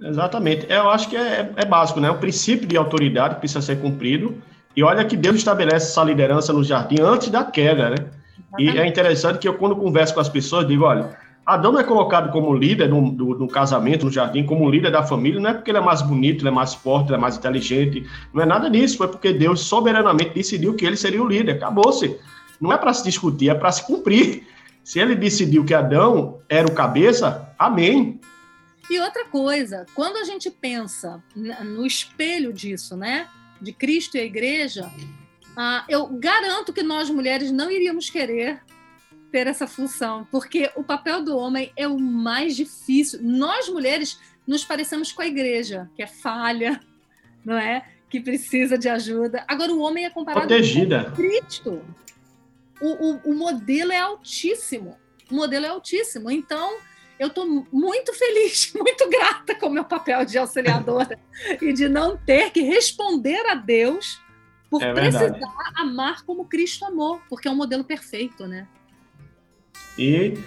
Exatamente. 0.00 0.66
Eu 0.68 0.90
acho 0.90 1.08
que 1.08 1.16
é, 1.16 1.52
é 1.56 1.64
básico, 1.64 2.00
né? 2.00 2.10
O 2.10 2.18
princípio 2.18 2.66
de 2.66 2.76
autoridade 2.76 3.36
precisa 3.36 3.62
ser 3.62 3.80
cumprido. 3.80 4.42
E 4.76 4.82
olha 4.82 5.04
que 5.04 5.16
Deus 5.16 5.36
estabelece 5.36 5.90
essa 5.90 6.02
liderança 6.04 6.52
no 6.52 6.62
jardim 6.64 7.00
antes 7.00 7.30
da 7.30 7.44
queda, 7.44 7.90
né? 7.90 7.96
Exatamente. 7.96 8.76
E 8.76 8.78
é 8.78 8.86
interessante 8.86 9.38
que 9.38 9.48
eu, 9.48 9.54
quando 9.54 9.76
converso 9.76 10.14
com 10.14 10.20
as 10.20 10.28
pessoas, 10.28 10.66
digo: 10.66 10.84
olha, 10.84 11.16
Adão 11.48 11.78
é 11.78 11.82
colocado 11.82 12.30
como 12.30 12.54
líder 12.54 12.90
no, 12.90 13.10
do, 13.10 13.48
casamento, 13.48 14.04
no 14.04 14.12
jardim, 14.12 14.44
como 14.44 14.68
líder 14.68 14.92
da 14.92 15.02
família, 15.02 15.40
não 15.40 15.48
é 15.48 15.54
porque 15.54 15.70
ele 15.70 15.78
é 15.78 15.80
mais 15.80 16.02
bonito, 16.02 16.42
ele 16.42 16.50
é 16.50 16.52
mais 16.52 16.74
forte, 16.74 17.08
ele 17.08 17.16
é 17.16 17.18
mais 17.18 17.38
inteligente, 17.38 18.06
não 18.34 18.42
é 18.42 18.44
nada 18.44 18.68
disso, 18.68 18.98
foi 18.98 19.08
porque 19.08 19.32
Deus 19.32 19.60
soberanamente 19.60 20.34
decidiu 20.34 20.74
que 20.74 20.84
ele 20.84 20.94
seria 20.94 21.22
o 21.22 21.26
líder, 21.26 21.52
acabou-se. 21.52 22.20
Não 22.60 22.70
é 22.70 22.76
para 22.76 22.92
se 22.92 23.02
discutir, 23.02 23.48
é 23.48 23.54
para 23.54 23.72
se 23.72 23.82
cumprir. 23.86 24.46
Se 24.84 24.98
ele 25.00 25.14
decidiu 25.14 25.64
que 25.64 25.72
Adão 25.72 26.38
era 26.50 26.66
o 26.66 26.74
cabeça, 26.74 27.50
amém. 27.58 28.20
E 28.90 29.00
outra 29.00 29.24
coisa, 29.24 29.86
quando 29.94 30.18
a 30.18 30.24
gente 30.24 30.50
pensa 30.50 31.24
no 31.34 31.86
espelho 31.86 32.52
disso, 32.52 32.94
né, 32.94 33.26
de 33.58 33.72
Cristo 33.72 34.18
e 34.18 34.20
a 34.20 34.24
igreja, 34.24 34.90
ah, 35.56 35.82
eu 35.88 36.08
garanto 36.08 36.74
que 36.74 36.82
nós 36.82 37.08
mulheres 37.08 37.50
não 37.50 37.70
iríamos 37.70 38.10
querer 38.10 38.60
ter 39.30 39.46
essa 39.46 39.66
função, 39.66 40.26
porque 40.30 40.70
o 40.74 40.82
papel 40.82 41.22
do 41.22 41.36
homem 41.36 41.72
é 41.76 41.86
o 41.86 41.98
mais 41.98 42.56
difícil. 42.56 43.20
Nós 43.22 43.68
mulheres 43.68 44.18
nos 44.46 44.64
parecemos 44.64 45.12
com 45.12 45.22
a 45.22 45.26
igreja, 45.26 45.90
que 45.94 46.02
é 46.02 46.06
falha, 46.06 46.80
não 47.44 47.56
é? 47.56 47.84
Que 48.08 48.20
precisa 48.20 48.78
de 48.78 48.88
ajuda. 48.88 49.44
Agora 49.46 49.72
o 49.72 49.80
homem 49.80 50.06
é 50.06 50.10
comparado 50.10 50.46
Protegida. 50.46 51.04
com 51.04 51.16
Cristo. 51.16 51.84
O, 52.80 52.88
o, 52.88 53.20
o 53.30 53.34
modelo 53.34 53.92
é 53.92 53.98
altíssimo. 53.98 54.96
O 55.30 55.34
modelo 55.34 55.66
é 55.66 55.68
altíssimo. 55.68 56.30
Então, 56.30 56.78
eu 57.18 57.28
estou 57.28 57.66
muito 57.72 58.14
feliz, 58.14 58.72
muito 58.76 59.08
grata 59.10 59.54
com 59.54 59.66
o 59.66 59.70
meu 59.70 59.84
papel 59.84 60.24
de 60.24 60.38
auxiliadora 60.38 61.18
e 61.60 61.72
de 61.72 61.88
não 61.88 62.16
ter 62.16 62.50
que 62.50 62.62
responder 62.62 63.44
a 63.46 63.54
Deus 63.54 64.20
por 64.70 64.82
é 64.82 64.92
precisar 64.92 65.38
amar 65.76 66.24
como 66.24 66.44
Cristo 66.44 66.84
amou, 66.84 67.20
porque 67.28 67.48
é 67.48 67.50
um 67.50 67.56
modelo 67.56 67.84
perfeito, 67.84 68.46
né? 68.46 68.68
E 69.98 70.38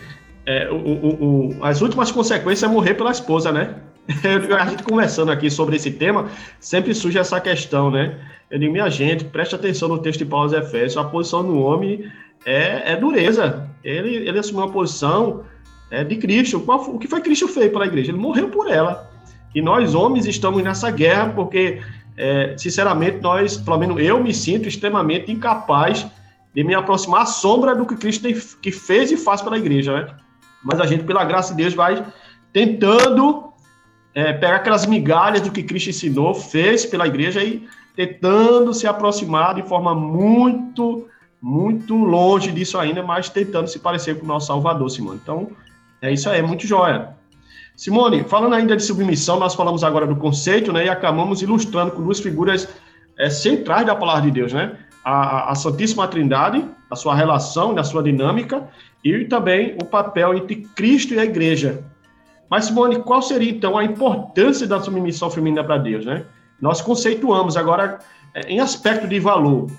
é, 0.46 0.70
o, 0.70 0.76
o, 0.76 1.58
o, 1.60 1.64
as 1.66 1.82
últimas 1.82 2.12
consequências 2.12 2.70
é 2.70 2.74
morrer 2.74 2.94
pela 2.96 3.12
esposa, 3.12 3.52
né? 3.52 3.76
a 4.60 4.66
gente 4.66 4.84
conversando 4.84 5.32
aqui 5.32 5.50
sobre 5.50 5.76
esse 5.76 5.92
tema, 5.92 6.28
sempre 6.60 6.94
surge 6.94 7.18
essa 7.18 7.40
questão, 7.40 7.92
né? 7.92 8.18
Eu 8.50 8.60
digo, 8.60 8.72
minha 8.72 8.90
gente, 8.90 9.24
preste 9.26 9.56
atenção 9.56 9.88
no 9.88 10.00
texto 10.00 10.20
de 10.20 10.26
Paulo 10.26 10.46
aos 10.46 10.54
Efésios, 10.54 10.98
a 10.98 11.04
posição 11.04 11.44
do 11.44 11.60
homem 11.60 12.12
é, 12.46 12.94
é 12.94 12.96
dureza. 12.98 13.70
Ele, 13.84 14.28
ele 14.28 14.40
assumiu 14.40 14.66
uma 14.66 14.72
posição 14.72 15.44
é, 15.90 16.04
de 16.04 16.16
Cristo. 16.18 16.60
Qual, 16.60 16.82
o 16.90 17.00
que 17.00 17.08
foi 17.08 17.22
Cristo 17.22 17.48
fez 17.48 17.72
pela 17.72 17.86
igreja? 17.86 18.12
Ele 18.12 18.18
morreu 18.18 18.50
por 18.50 18.70
ela. 18.70 19.10
E 19.54 19.62
nós, 19.62 19.94
homens, 19.96 20.26
estamos 20.26 20.64
nessa 20.64 20.90
guerra 20.90 21.30
porque, 21.30 21.82
é, 22.18 22.56
sinceramente, 22.58 23.20
nós, 23.22 23.58
pelo 23.58 23.78
menos 23.78 24.00
eu 24.02 24.22
me 24.22 24.34
sinto 24.34 24.68
extremamente 24.68 25.32
incapaz 25.32 26.00
de 26.00 26.12
me 26.56 26.74
aproximar 26.76 27.22
à 27.22 27.26
sombra 27.26 27.76
do 27.76 27.86
que 27.86 27.96
Cristo 27.96 28.24
tem, 28.24 28.34
que 28.62 28.72
fez 28.72 29.12
e 29.12 29.18
faz 29.18 29.42
pela 29.42 29.58
igreja, 29.58 29.94
né? 29.94 30.16
Mas 30.64 30.80
a 30.80 30.86
gente, 30.86 31.04
pela 31.04 31.24
graça 31.24 31.54
de 31.56 31.64
Deus, 31.64 31.74
vai 31.74 32.06
tentando 32.52 33.52
é, 34.14 34.34
pegar 34.34 34.58
aquelas 34.58 34.86
migalhas 34.86 35.42
do 35.42 35.52
que 35.52 35.64
Cristo 35.64 35.90
ensinou, 35.90 36.34
fez 36.34 36.86
pela 36.86 37.08
igreja 37.08 37.44
e 37.44 37.68
tentando 37.96 38.74
se 38.74 38.86
aproximar 38.86 39.56
de 39.56 39.64
forma 39.64 39.96
muito, 39.96 41.08
muito 41.42 41.96
longe 41.96 42.52
disso 42.52 42.78
ainda, 42.78 43.02
mas 43.02 43.30
tentando 43.30 43.68
se 43.68 43.80
parecer 43.80 44.20
com 44.20 44.26
o 44.26 44.28
nosso 44.28 44.48
Salvador, 44.48 44.90
Simone. 44.90 45.20
Então, 45.22 45.52
é 46.02 46.12
isso 46.12 46.30
aí, 46.30 46.40
é 46.40 46.42
muito 46.42 46.68
jóia. 46.68 47.16
Simone, 47.76 48.24
falando 48.26 48.54
ainda 48.54 48.76
de 48.76 48.84
submissão, 48.84 49.40
nós 49.40 49.56
falamos 49.56 49.84
agora 49.84 50.06
do 50.06 50.16
conceito, 50.16 50.72
né, 50.72 50.86
e 50.86 50.90
acabamos 50.90 51.42
ilustrando 51.42 51.92
com 51.92 52.04
duas 52.04 52.20
figuras 52.20 52.68
é, 53.18 53.30
centrais 53.30 53.86
da 53.86 53.96
palavra 53.96 54.24
de 54.24 54.32
Deus, 54.32 54.54
né? 54.54 54.78
A, 55.04 55.52
a 55.52 55.56
Santíssima 55.56 56.08
Trindade, 56.08 56.64
a 56.90 56.96
sua 56.96 57.16
relação, 57.16 57.78
a 57.78 57.84
sua 57.84 58.04
dinâmica, 58.04 58.68
e 59.04 59.26
também 59.26 59.78
o 59.82 59.86
papel 59.86 60.36
entre 60.36 60.58
Cristo 60.76 61.14
e 61.14 61.20
a 61.20 61.26
Igreja. 61.26 61.84
Mas, 62.50 62.66
Simone, 62.66 63.02
qual 63.02 63.22
seria 63.22 63.50
então 63.50 63.78
a 63.78 63.84
importância 63.84 64.68
da 64.68 64.80
submissão 64.80 65.32
feminina 65.32 65.64
para 65.64 65.78
Deus, 65.78 66.06
né? 66.06 66.26
Nós 66.60 66.82
conceituamos 66.82 67.58
agora 67.58 68.00
é, 68.34 68.42
em 68.42 68.60
aspecto 68.60 69.08
de 69.08 69.20
valor. 69.20 69.72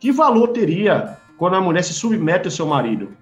Que 0.00 0.12
valor 0.12 0.48
teria 0.48 1.16
quando 1.38 1.54
a 1.54 1.60
mulher 1.60 1.82
se 1.82 1.94
submete 1.94 2.46
ao 2.46 2.50
seu 2.50 2.66
marido? 2.66 3.16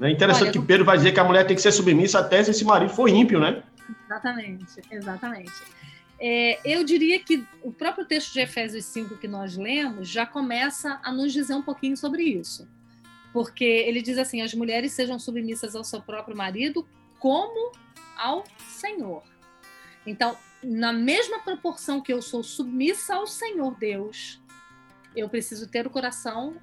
É 0.00 0.10
interessante 0.10 0.44
Olha, 0.44 0.52
que 0.52 0.60
Pedro 0.60 0.84
vai 0.84 0.96
dizer 0.96 1.12
que 1.12 1.20
a 1.20 1.24
mulher 1.24 1.46
tem 1.46 1.54
que 1.54 1.62
ser 1.62 1.72
submissa 1.72 2.20
até 2.20 2.42
se 2.42 2.50
esse 2.50 2.64
marido 2.64 2.90
for 2.90 3.08
ímpio, 3.08 3.38
né? 3.38 3.62
Exatamente, 4.06 4.80
exatamente. 4.90 5.52
É, 6.24 6.60
eu 6.64 6.84
diria 6.84 7.18
que 7.18 7.44
o 7.64 7.72
próprio 7.72 8.04
texto 8.04 8.32
de 8.32 8.38
Efésios 8.38 8.84
5 8.84 9.16
que 9.16 9.26
nós 9.26 9.56
lemos 9.56 10.08
já 10.08 10.24
começa 10.24 11.00
a 11.02 11.10
nos 11.10 11.32
dizer 11.32 11.52
um 11.54 11.62
pouquinho 11.62 11.96
sobre 11.96 12.22
isso. 12.22 12.68
Porque 13.32 13.64
ele 13.64 14.00
diz 14.00 14.16
assim: 14.16 14.40
as 14.40 14.54
mulheres 14.54 14.92
sejam 14.92 15.18
submissas 15.18 15.74
ao 15.74 15.82
seu 15.82 16.00
próprio 16.00 16.36
marido 16.36 16.86
como 17.18 17.72
ao 18.16 18.44
Senhor. 18.68 19.24
Então, 20.06 20.38
na 20.62 20.92
mesma 20.92 21.40
proporção 21.40 22.00
que 22.00 22.12
eu 22.12 22.22
sou 22.22 22.44
submissa 22.44 23.16
ao 23.16 23.26
Senhor 23.26 23.76
Deus, 23.76 24.40
eu 25.16 25.28
preciso 25.28 25.68
ter 25.68 25.88
o 25.88 25.90
coração 25.90 26.56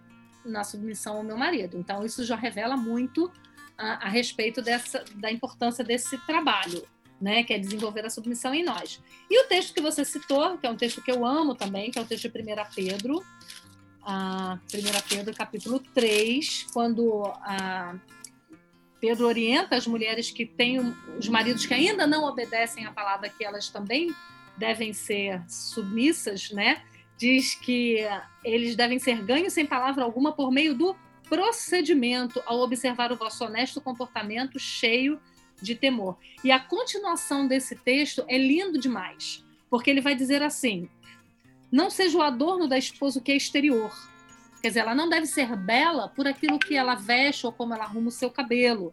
na 0.46 0.64
submissão 0.64 1.18
ao 1.18 1.24
meu 1.24 1.38
marido. 1.38 1.78
Então, 1.78 2.06
isso 2.06 2.24
já 2.24 2.38
revela 2.38 2.78
muito 2.78 3.30
a, 3.78 4.06
a 4.06 4.10
respeito 4.10 4.62
dessa, 4.62 5.04
da 5.16 5.30
importância 5.30 5.84
desse 5.84 6.18
trabalho, 6.20 6.82
né, 7.20 7.44
que 7.44 7.54
é 7.54 7.60
desenvolver 7.60 8.06
a 8.06 8.10
submissão 8.10 8.54
em 8.54 8.64
nós. 8.64 9.02
E 9.30 9.44
o 9.44 9.48
texto 9.48 9.74
que 9.74 9.82
você 9.82 10.06
citou, 10.06 10.58
que 10.58 10.66
é 10.66 10.70
um 10.70 10.76
texto 10.76 11.02
que 11.02 11.12
eu 11.12 11.26
amo 11.26 11.56
também, 11.56 11.92
que 11.92 12.00
é 12.00 12.02
o 12.02 12.06
texto 12.06 12.30
de 12.30 12.42
1 12.42 12.44
Pedro, 12.76 13.24
a 14.02 14.58
1 14.74 15.10
Pedro 15.10 15.36
capítulo 15.36 15.80
3, 15.94 16.68
quando 16.74 17.34
Pedro 19.00 19.28
orienta 19.28 19.76
as 19.76 19.86
mulheres 19.86 20.32
que 20.32 20.46
têm 20.46 20.80
os 21.18 21.28
maridos 21.28 21.66
que 21.66 21.74
ainda 21.74 22.08
não 22.08 22.24
obedecem 22.24 22.86
à 22.86 22.92
palavra 22.92 23.30
que 23.30 23.44
elas 23.44 23.70
também 23.70 24.14
devem 24.58 24.94
ser 24.94 25.44
submissas, 25.48 26.52
né? 26.52 26.84
diz 27.20 27.54
que 27.54 27.98
eles 28.44 28.78
devem 28.78 28.98
ser 28.98 29.22
ganhos 29.22 29.52
sem 29.52 29.66
palavra 29.66 30.06
alguma 30.06 30.32
por 30.32 30.52
meio 30.52 30.74
do 30.74 30.96
procedimento 31.28 32.42
ao 32.46 32.60
observar 32.62 33.12
o 33.12 33.16
vosso 33.18 33.44
honesto 33.44 33.82
comportamento 33.82 34.58
cheio 34.58 35.20
de 35.62 35.76
temor. 35.76 36.18
E 36.44 36.52
a 36.52 36.60
continuação 36.60 37.48
desse 37.48 37.76
texto 37.76 38.24
é 38.28 38.38
lindo 38.38 38.80
demais, 38.80 39.44
porque 39.70 39.90
ele 39.90 40.02
vai 40.02 40.16
dizer 40.16 40.42
assim: 40.42 40.90
não 41.72 41.90
seja 41.90 42.18
o 42.18 42.22
adorno 42.22 42.68
da 42.68 42.78
esposa 42.78 43.22
que 43.22 43.32
é 43.32 43.36
exterior. 43.36 43.92
Quer 44.62 44.70
dizer, 44.70 44.80
ela 44.82 44.96
não 44.96 45.08
deve 45.08 45.26
ser 45.26 45.56
bela 45.56 46.10
por 46.10 46.28
aquilo 46.28 46.60
que 46.60 46.76
ela 46.76 46.96
veste 46.96 47.46
ou 47.46 47.52
como 47.52 47.74
ela 47.74 47.86
arruma 47.86 48.10
o 48.10 48.12
seu 48.12 48.30
cabelo. 48.30 48.92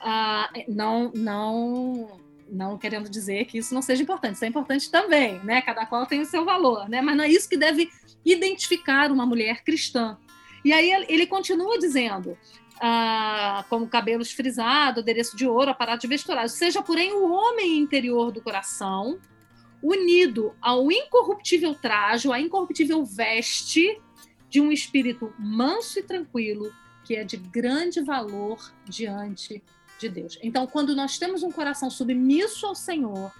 Ah, 0.00 0.50
não, 0.68 1.12
não 1.14 2.20
não 2.50 2.78
querendo 2.78 3.10
dizer 3.10 3.44
que 3.44 3.58
isso 3.58 3.74
não 3.74 3.82
seja 3.82 4.02
importante, 4.02 4.36
isso 4.36 4.44
é 4.44 4.48
importante 4.48 4.90
também, 4.90 5.38
né? 5.44 5.60
Cada 5.60 5.84
qual 5.84 6.06
tem 6.06 6.22
o 6.22 6.24
seu 6.24 6.46
valor, 6.46 6.88
né? 6.88 7.02
Mas 7.02 7.14
não 7.14 7.24
é 7.24 7.28
isso 7.28 7.48
que 7.48 7.58
deve 7.58 7.90
identificar 8.24 9.12
uma 9.12 9.26
mulher 9.26 9.62
cristã. 9.62 10.16
E 10.64 10.72
aí 10.72 10.90
ele 11.08 11.26
continua 11.26 11.78
dizendo, 11.78 12.36
ah, 12.80 13.64
como 13.68 13.88
cabelos 13.88 14.32
frisados, 14.32 15.02
adereço 15.02 15.36
de 15.36 15.46
ouro, 15.46 15.70
aparato 15.70 16.02
de 16.02 16.06
vestuário, 16.06 16.48
seja 16.48 16.82
porém 16.82 17.12
o 17.12 17.30
homem 17.30 17.78
interior 17.78 18.30
do 18.30 18.40
coração, 18.40 19.18
unido 19.82 20.54
ao 20.60 20.90
incorruptível 20.90 21.74
trajo, 21.74 22.32
à 22.32 22.40
incorruptível 22.40 23.04
veste 23.04 24.00
de 24.48 24.60
um 24.60 24.72
espírito 24.72 25.32
manso 25.38 25.98
e 25.98 26.02
tranquilo, 26.02 26.72
que 27.04 27.14
é 27.14 27.24
de 27.24 27.36
grande 27.36 28.00
valor 28.02 28.58
diante 28.84 29.62
de 29.98 30.08
Deus. 30.08 30.38
Então, 30.42 30.66
quando 30.66 30.94
nós 30.94 31.18
temos 31.18 31.42
um 31.42 31.50
coração 31.50 31.90
submisso 31.90 32.66
ao 32.66 32.74
Senhor, 32.74 33.32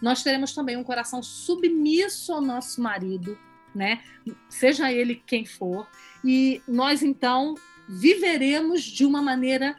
nós 0.00 0.22
teremos 0.22 0.54
também 0.54 0.76
um 0.76 0.84
coração 0.84 1.22
submisso 1.22 2.32
ao 2.32 2.40
nosso 2.40 2.80
marido, 2.80 3.38
né? 3.74 4.02
Seja 4.48 4.92
ele 4.92 5.22
quem 5.26 5.44
for, 5.44 5.86
e 6.24 6.62
nós 6.66 7.02
então 7.02 7.54
viveremos 7.88 8.82
de 8.82 9.04
uma 9.04 9.22
maneira 9.22 9.76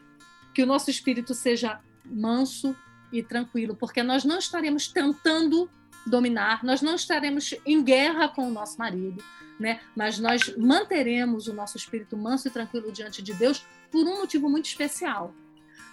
que 0.53 0.63
o 0.63 0.65
nosso 0.65 0.89
espírito 0.89 1.33
seja 1.33 1.79
manso 2.05 2.75
e 3.11 3.21
tranquilo, 3.21 3.75
porque 3.75 4.01
nós 4.03 4.23
não 4.23 4.39
estaremos 4.39 4.87
tentando 4.87 5.69
dominar, 6.05 6.63
nós 6.63 6.81
não 6.81 6.95
estaremos 6.95 7.53
em 7.65 7.83
guerra 7.83 8.29
com 8.29 8.47
o 8.47 8.51
nosso 8.51 8.77
marido, 8.77 9.23
né? 9.59 9.81
Mas 9.95 10.19
nós 10.19 10.55
manteremos 10.57 11.47
o 11.47 11.53
nosso 11.53 11.77
espírito 11.77 12.17
manso 12.17 12.47
e 12.47 12.51
tranquilo 12.51 12.91
diante 12.91 13.21
de 13.21 13.33
Deus 13.33 13.65
por 13.91 14.05
um 14.05 14.19
motivo 14.19 14.49
muito 14.49 14.65
especial, 14.65 15.33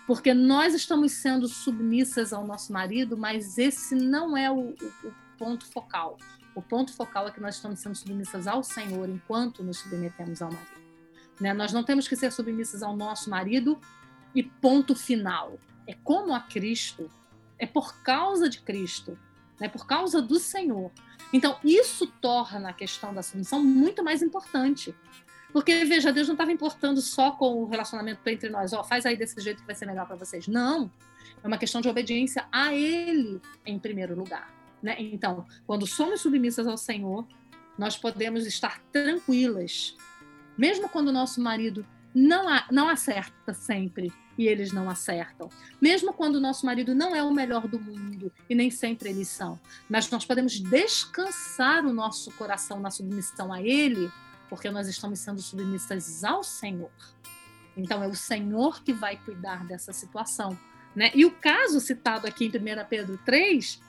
porque 0.06 0.34
nós 0.34 0.74
estamos 0.74 1.12
sendo 1.12 1.48
submissas 1.48 2.32
ao 2.32 2.46
nosso 2.46 2.72
marido, 2.72 3.16
mas 3.16 3.58
esse 3.58 3.94
não 3.94 4.36
é 4.36 4.50
o, 4.50 4.70
o, 4.70 5.14
ponto 5.38 5.66
focal. 5.66 6.18
O 6.54 6.62
ponto 6.62 6.92
focal 6.92 7.26
é 7.26 7.30
que 7.30 7.40
nós 7.40 7.56
estamos 7.56 7.80
sendo 7.80 7.96
submissas 7.96 8.46
ao 8.46 8.62
Senhor 8.62 9.08
enquanto 9.08 9.62
nos 9.62 9.78
submetemos 9.78 10.40
ao 10.40 10.52
marido. 10.52 10.83
Né? 11.40 11.52
Nós 11.52 11.72
não 11.72 11.82
temos 11.82 12.08
que 12.08 12.16
ser 12.16 12.32
submissas 12.32 12.82
ao 12.82 12.96
nosso 12.96 13.28
marido 13.30 13.78
e 14.34 14.42
ponto 14.42 14.94
final. 14.94 15.58
É 15.86 15.94
como 15.94 16.34
a 16.34 16.40
Cristo, 16.40 17.10
é 17.58 17.66
por 17.66 18.02
causa 18.02 18.48
de 18.48 18.60
Cristo, 18.60 19.18
é 19.60 19.68
por 19.68 19.86
causa 19.86 20.20
do 20.20 20.38
Senhor. 20.38 20.90
Então, 21.32 21.58
isso 21.64 22.06
torna 22.20 22.70
a 22.70 22.72
questão 22.72 23.12
da 23.12 23.22
submissão 23.22 23.62
muito 23.62 24.02
mais 24.02 24.22
importante. 24.22 24.94
Porque, 25.52 25.84
veja, 25.84 26.12
Deus 26.12 26.26
não 26.26 26.34
estava 26.34 26.50
importando 26.50 27.00
só 27.00 27.30
com 27.30 27.62
o 27.62 27.66
relacionamento 27.66 28.28
entre 28.28 28.48
nós, 28.48 28.72
ó, 28.72 28.80
oh, 28.80 28.84
faz 28.84 29.06
aí 29.06 29.16
desse 29.16 29.40
jeito 29.40 29.60
que 29.60 29.66
vai 29.66 29.74
ser 29.74 29.86
melhor 29.86 30.06
para 30.06 30.16
vocês. 30.16 30.48
Não. 30.48 30.90
É 31.42 31.46
uma 31.46 31.58
questão 31.58 31.80
de 31.80 31.88
obediência 31.88 32.46
a 32.50 32.74
Ele 32.74 33.40
em 33.64 33.78
primeiro 33.78 34.16
lugar. 34.16 34.52
Né? 34.82 34.96
Então, 34.98 35.46
quando 35.66 35.86
somos 35.86 36.20
submissas 36.20 36.66
ao 36.66 36.76
Senhor, 36.76 37.26
nós 37.78 37.96
podemos 37.96 38.46
estar 38.46 38.80
tranquilas, 38.92 39.96
mesmo 40.56 40.88
quando 40.88 41.08
o 41.08 41.12
nosso 41.12 41.40
marido 41.40 41.84
não, 42.14 42.46
não 42.70 42.88
acerta 42.88 43.52
sempre 43.52 44.12
e 44.38 44.46
eles 44.46 44.72
não 44.72 44.88
acertam. 44.88 45.48
Mesmo 45.80 46.12
quando 46.12 46.36
o 46.36 46.40
nosso 46.40 46.66
marido 46.66 46.94
não 46.94 47.14
é 47.14 47.22
o 47.22 47.32
melhor 47.32 47.66
do 47.66 47.80
mundo 47.80 48.32
e 48.48 48.54
nem 48.54 48.70
sempre 48.70 49.08
eles 49.10 49.28
são. 49.28 49.58
Mas 49.88 50.10
nós 50.10 50.24
podemos 50.24 50.58
descansar 50.58 51.84
o 51.84 51.92
nosso 51.92 52.30
coração 52.32 52.80
na 52.80 52.90
submissão 52.90 53.52
a 53.52 53.62
ele, 53.62 54.10
porque 54.48 54.70
nós 54.70 54.88
estamos 54.88 55.18
sendo 55.18 55.40
submissas 55.40 56.24
ao 56.24 56.42
Senhor. 56.42 56.90
Então 57.76 58.02
é 58.02 58.08
o 58.08 58.14
Senhor 58.14 58.82
que 58.82 58.92
vai 58.92 59.16
cuidar 59.16 59.64
dessa 59.64 59.92
situação. 59.92 60.58
Né? 60.94 61.10
E 61.14 61.24
o 61.24 61.30
caso 61.30 61.80
citado 61.80 62.26
aqui 62.26 62.44
em 62.44 62.48
1 62.48 62.86
Pedro 62.88 63.18
3 63.24 63.80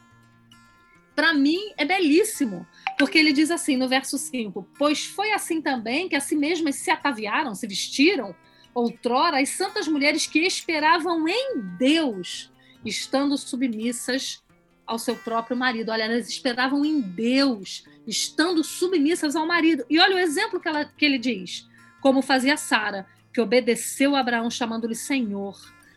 para 1.15 1.33
mim 1.33 1.73
é 1.77 1.85
belíssimo, 1.85 2.67
porque 2.97 3.17
ele 3.17 3.31
diz 3.31 3.49
assim 3.49 3.77
no 3.77 3.87
verso 3.87 4.17
5: 4.17 4.67
Pois 4.77 5.05
foi 5.05 5.31
assim 5.31 5.61
também 5.61 6.09
que 6.09 6.15
a 6.15 6.19
si 6.19 6.35
mesmas 6.35 6.75
se 6.75 6.91
ataviaram, 6.91 7.55
se 7.55 7.65
vestiram, 7.65 8.35
outrora, 8.73 9.41
as 9.41 9.49
santas 9.49 9.87
mulheres 9.87 10.27
que 10.27 10.39
esperavam 10.39 11.27
em 11.27 11.61
Deus, 11.77 12.51
estando 12.83 13.37
submissas 13.37 14.43
ao 14.85 14.99
seu 14.99 15.15
próprio 15.15 15.55
marido. 15.55 15.89
Olha, 15.89 16.03
elas 16.03 16.27
esperavam 16.27 16.83
em 16.83 16.99
Deus, 16.99 17.85
estando 18.05 18.63
submissas 18.63 19.35
ao 19.35 19.47
marido. 19.47 19.85
E 19.89 19.97
olha 19.99 20.17
o 20.17 20.19
exemplo 20.19 20.59
que, 20.59 20.67
ela, 20.67 20.85
que 20.85 21.05
ele 21.05 21.17
diz: 21.17 21.67
como 22.01 22.21
fazia 22.21 22.57
Sara, 22.57 23.07
que 23.33 23.41
obedeceu 23.41 24.15
a 24.15 24.19
Abraão 24.19 24.49
chamando-lhe 24.49 24.95
Senhor. 24.95 25.55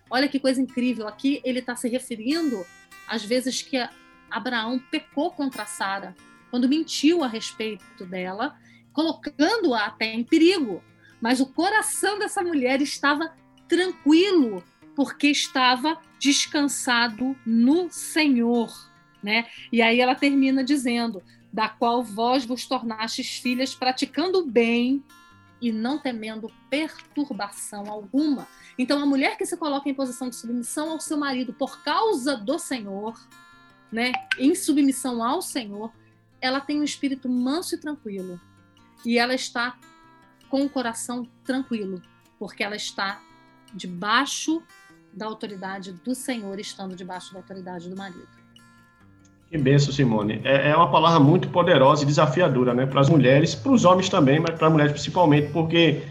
Olha 0.08 0.28
que 0.28 0.40
coisa 0.40 0.60
incrível. 0.60 1.06
Aqui 1.06 1.40
ele 1.44 1.58
está 1.58 1.76
se 1.76 1.88
referindo 1.88 2.64
às 3.06 3.24
vezes 3.24 3.62
que 3.62 3.76
Abraão 4.30 4.78
pecou 4.90 5.30
contra 5.30 5.66
Sara, 5.66 6.14
quando 6.50 6.68
mentiu 6.68 7.22
a 7.22 7.28
respeito 7.28 8.04
dela, 8.04 8.56
colocando-a 8.92 9.86
até 9.86 10.06
em 10.06 10.24
perigo. 10.24 10.82
Mas 11.20 11.40
o 11.40 11.46
coração 11.46 12.18
dessa 12.18 12.42
mulher 12.42 12.80
estava 12.80 13.32
tranquilo, 13.68 14.62
porque 14.94 15.28
estava 15.28 15.98
descansado 16.18 17.36
no 17.46 17.90
Senhor, 17.90 18.72
né? 19.22 19.46
E 19.70 19.82
aí 19.82 20.00
ela 20.00 20.14
termina 20.14 20.64
dizendo: 20.64 21.22
"Da 21.52 21.68
qual 21.68 22.02
vós 22.02 22.44
vos 22.44 22.66
tornastes 22.66 23.38
filhas 23.38 23.74
praticando 23.74 24.38
o 24.38 24.46
bem 24.46 25.04
e 25.60 25.72
não 25.72 25.98
temendo 25.98 26.50
perturbação 26.70 27.90
alguma". 27.90 28.48
Então 28.76 29.00
a 29.02 29.06
mulher 29.06 29.36
que 29.36 29.46
se 29.46 29.56
coloca 29.56 29.88
em 29.88 29.94
posição 29.94 30.28
de 30.28 30.36
submissão 30.36 30.90
ao 30.90 31.00
seu 31.00 31.16
marido 31.16 31.52
por 31.52 31.82
causa 31.82 32.36
do 32.36 32.58
Senhor, 32.58 33.14
né, 33.92 34.12
em 34.38 34.54
submissão 34.54 35.22
ao 35.22 35.40
Senhor, 35.40 35.92
ela 36.40 36.60
tem 36.60 36.80
um 36.80 36.84
espírito 36.84 37.28
manso 37.28 37.74
e 37.74 37.78
tranquilo. 37.78 38.40
E 39.04 39.18
ela 39.18 39.34
está 39.34 39.76
com 40.48 40.64
o 40.64 40.68
coração 40.68 41.26
tranquilo, 41.44 42.02
porque 42.38 42.62
ela 42.62 42.76
está 42.76 43.20
debaixo 43.74 44.62
da 45.12 45.26
autoridade 45.26 45.92
do 45.92 46.14
Senhor, 46.14 46.58
estando 46.58 46.94
debaixo 46.94 47.32
da 47.32 47.40
autoridade 47.40 47.88
do 47.88 47.96
marido. 47.96 48.28
Que 49.50 49.56
benção, 49.56 49.92
Simone. 49.92 50.40
É, 50.44 50.70
é 50.70 50.76
uma 50.76 50.90
palavra 50.90 51.18
muito 51.18 51.48
poderosa 51.48 52.02
e 52.02 52.06
desafiadora, 52.06 52.74
né? 52.74 52.84
Para 52.84 53.00
as 53.00 53.08
mulheres, 53.08 53.54
para 53.54 53.72
os 53.72 53.84
homens 53.84 54.08
também, 54.08 54.38
mas 54.38 54.56
para 54.56 54.66
as 54.66 54.72
mulheres 54.72 54.92
principalmente, 54.92 55.50
porque 55.52 56.02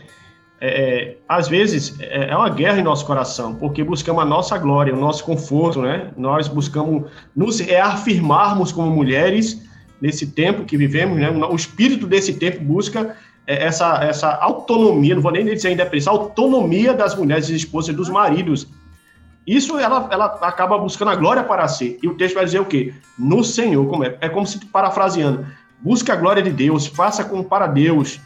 é, 0.59 0.67
é, 0.67 1.17
às 1.29 1.47
vezes 1.47 1.99
é, 1.99 2.29
é 2.29 2.35
uma 2.35 2.49
guerra 2.49 2.79
em 2.79 2.83
nosso 2.83 3.05
coração, 3.05 3.53
porque 3.55 3.83
buscamos 3.83 4.23
a 4.23 4.25
nossa 4.25 4.57
glória, 4.57 4.93
o 4.93 4.99
nosso 4.99 5.23
conforto, 5.23 5.81
né? 5.81 6.11
Nós 6.17 6.47
buscamos 6.47 7.03
nos 7.35 7.59
reafirmarmos 7.59 8.71
como 8.71 8.89
mulheres 8.89 9.61
nesse 10.01 10.27
tempo 10.27 10.65
que 10.65 10.75
vivemos, 10.75 11.19
né? 11.19 11.29
O 11.29 11.55
espírito 11.55 12.07
desse 12.07 12.33
tempo 12.33 12.63
busca 12.63 13.15
é, 13.45 13.65
essa, 13.65 14.03
essa 14.03 14.33
autonomia, 14.35 15.13
não 15.13 15.21
vou 15.21 15.31
nem 15.31 15.45
dizer 15.45 15.79
essa 15.79 16.09
autonomia 16.09 16.93
das 16.93 17.15
mulheres 17.15 17.49
e 17.49 17.93
dos 17.93 18.09
maridos. 18.09 18.67
Isso 19.45 19.77
ela, 19.77 20.09
ela 20.11 20.25
acaba 20.41 20.77
buscando 20.77 21.11
a 21.11 21.15
glória 21.15 21.43
para 21.43 21.67
si. 21.67 21.99
E 22.01 22.07
o 22.07 22.15
texto 22.15 22.35
vai 22.35 22.45
dizer 22.45 22.59
o 22.59 22.65
quê? 22.65 22.93
No 23.17 23.43
Senhor, 23.43 23.87
como 23.87 24.03
é? 24.03 24.17
É 24.19 24.27
como 24.27 24.45
se 24.45 24.59
parafraseando, 24.65 25.45
busque 25.79 26.11
a 26.11 26.15
glória 26.15 26.41
de 26.41 26.49
Deus, 26.49 26.87
faça 26.87 27.23
como 27.23 27.43
para 27.43 27.67
Deus 27.67 28.19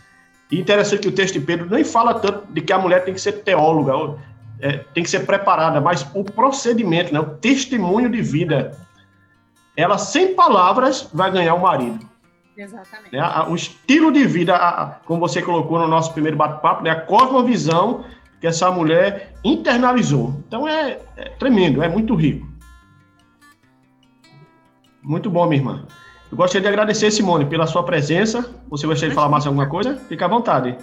e 0.51 0.59
interessante 0.59 1.01
que 1.01 1.07
o 1.07 1.11
texto 1.13 1.39
de 1.39 1.45
Pedro 1.45 1.67
nem 1.69 1.83
fala 1.83 2.13
tanto 2.15 2.51
de 2.51 2.61
que 2.61 2.73
a 2.73 2.77
mulher 2.77 3.05
tem 3.05 3.13
que 3.13 3.21
ser 3.21 3.31
teóloga, 3.43 4.19
é, 4.59 4.79
tem 4.93 5.01
que 5.01 5.09
ser 5.09 5.25
preparada, 5.25 5.79
mas 5.79 6.05
o 6.13 6.23
procedimento, 6.23 7.13
né, 7.13 7.19
o 7.19 7.37
testemunho 7.37 8.09
de 8.09 8.21
vida, 8.21 8.77
ela 9.75 9.97
sem 9.97 10.35
palavras 10.35 11.09
vai 11.13 11.31
ganhar 11.31 11.55
o 11.55 11.61
marido. 11.61 12.05
Exatamente. 12.55 13.15
Né, 13.15 13.45
o 13.47 13.55
estilo 13.55 14.11
de 14.11 14.25
vida, 14.25 14.55
a, 14.55 14.97
como 15.05 15.21
você 15.21 15.41
colocou 15.41 15.79
no 15.79 15.87
nosso 15.87 16.11
primeiro 16.11 16.37
bate-papo, 16.37 16.83
né, 16.83 16.89
a 16.89 16.99
cosmovisão 16.99 18.03
que 18.41 18.47
essa 18.47 18.69
mulher 18.69 19.33
internalizou. 19.43 20.35
Então 20.47 20.67
é, 20.67 20.99
é 21.15 21.29
tremendo, 21.29 21.81
é 21.81 21.87
muito 21.87 22.13
rico. 22.13 22.45
Muito 25.01 25.29
bom, 25.29 25.47
minha 25.47 25.61
irmã. 25.61 25.87
Eu 26.31 26.37
gostaria 26.37 26.61
de 26.61 26.67
agradecer, 26.69 27.11
Simone, 27.11 27.45
pela 27.45 27.67
sua 27.67 27.83
presença. 27.83 28.55
Você 28.69 28.87
gostaria 28.87 29.09
de 29.09 29.15
falar 29.15 29.27
mais 29.27 29.45
alguma 29.45 29.67
coisa? 29.67 29.97
Fique 30.07 30.23
à 30.23 30.29
vontade. 30.29 30.77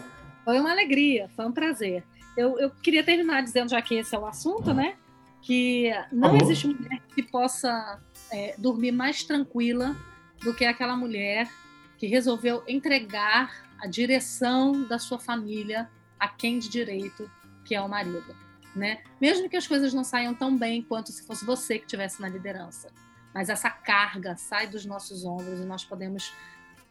Foi 0.45 0.61
uma 0.61 0.71
alegria, 0.71 1.27
foi 1.35 1.47
um 1.47 1.53
prazer. 1.53 2.05
Eu, 2.37 2.59
eu 2.59 2.71
queria 2.71 3.03
terminar 3.03 3.43
dizendo, 3.43 3.71
já 3.71 3.81
que 3.81 3.95
esse 3.95 4.15
é 4.15 4.19
o 4.19 4.27
assunto, 4.27 4.75
né? 4.75 4.97
Que 5.41 5.91
não 6.13 6.37
existe 6.37 6.67
mulher 6.67 7.01
que 7.15 7.23
possa 7.23 7.99
é, 8.31 8.55
dormir 8.59 8.93
mais 8.93 9.25
tranquila 9.25 9.97
do 10.43 10.53
que 10.53 10.67
aquela 10.67 10.95
mulher 10.95 11.49
que 11.97 12.07
resolveu 12.07 12.63
entregar 12.69 13.51
a 13.81 13.87
direção 13.87 14.83
da 14.87 14.99
sua 14.99 15.19
família 15.19 15.89
a 16.21 16.29
quem 16.29 16.59
de 16.59 16.69
direito, 16.69 17.29
que 17.65 17.75
é 17.75 17.81
o 17.81 17.89
marido. 17.89 18.37
Né? 18.77 18.99
Mesmo 19.19 19.49
que 19.49 19.57
as 19.57 19.67
coisas 19.67 19.95
não 19.95 20.05
saiam 20.05 20.35
tão 20.35 20.55
bem 20.55 20.83
quanto 20.83 21.11
se 21.11 21.27
fosse 21.27 21.43
você 21.47 21.79
que 21.79 21.87
estivesse 21.87 22.21
na 22.21 22.29
liderança 22.29 22.93
mas 23.39 23.49
essa 23.49 23.71
carga 23.71 24.35
sai 24.37 24.67
dos 24.67 24.85
nossos 24.85 25.25
ombros 25.25 25.61
e 25.61 25.65
nós 25.65 25.85
podemos 25.85 26.35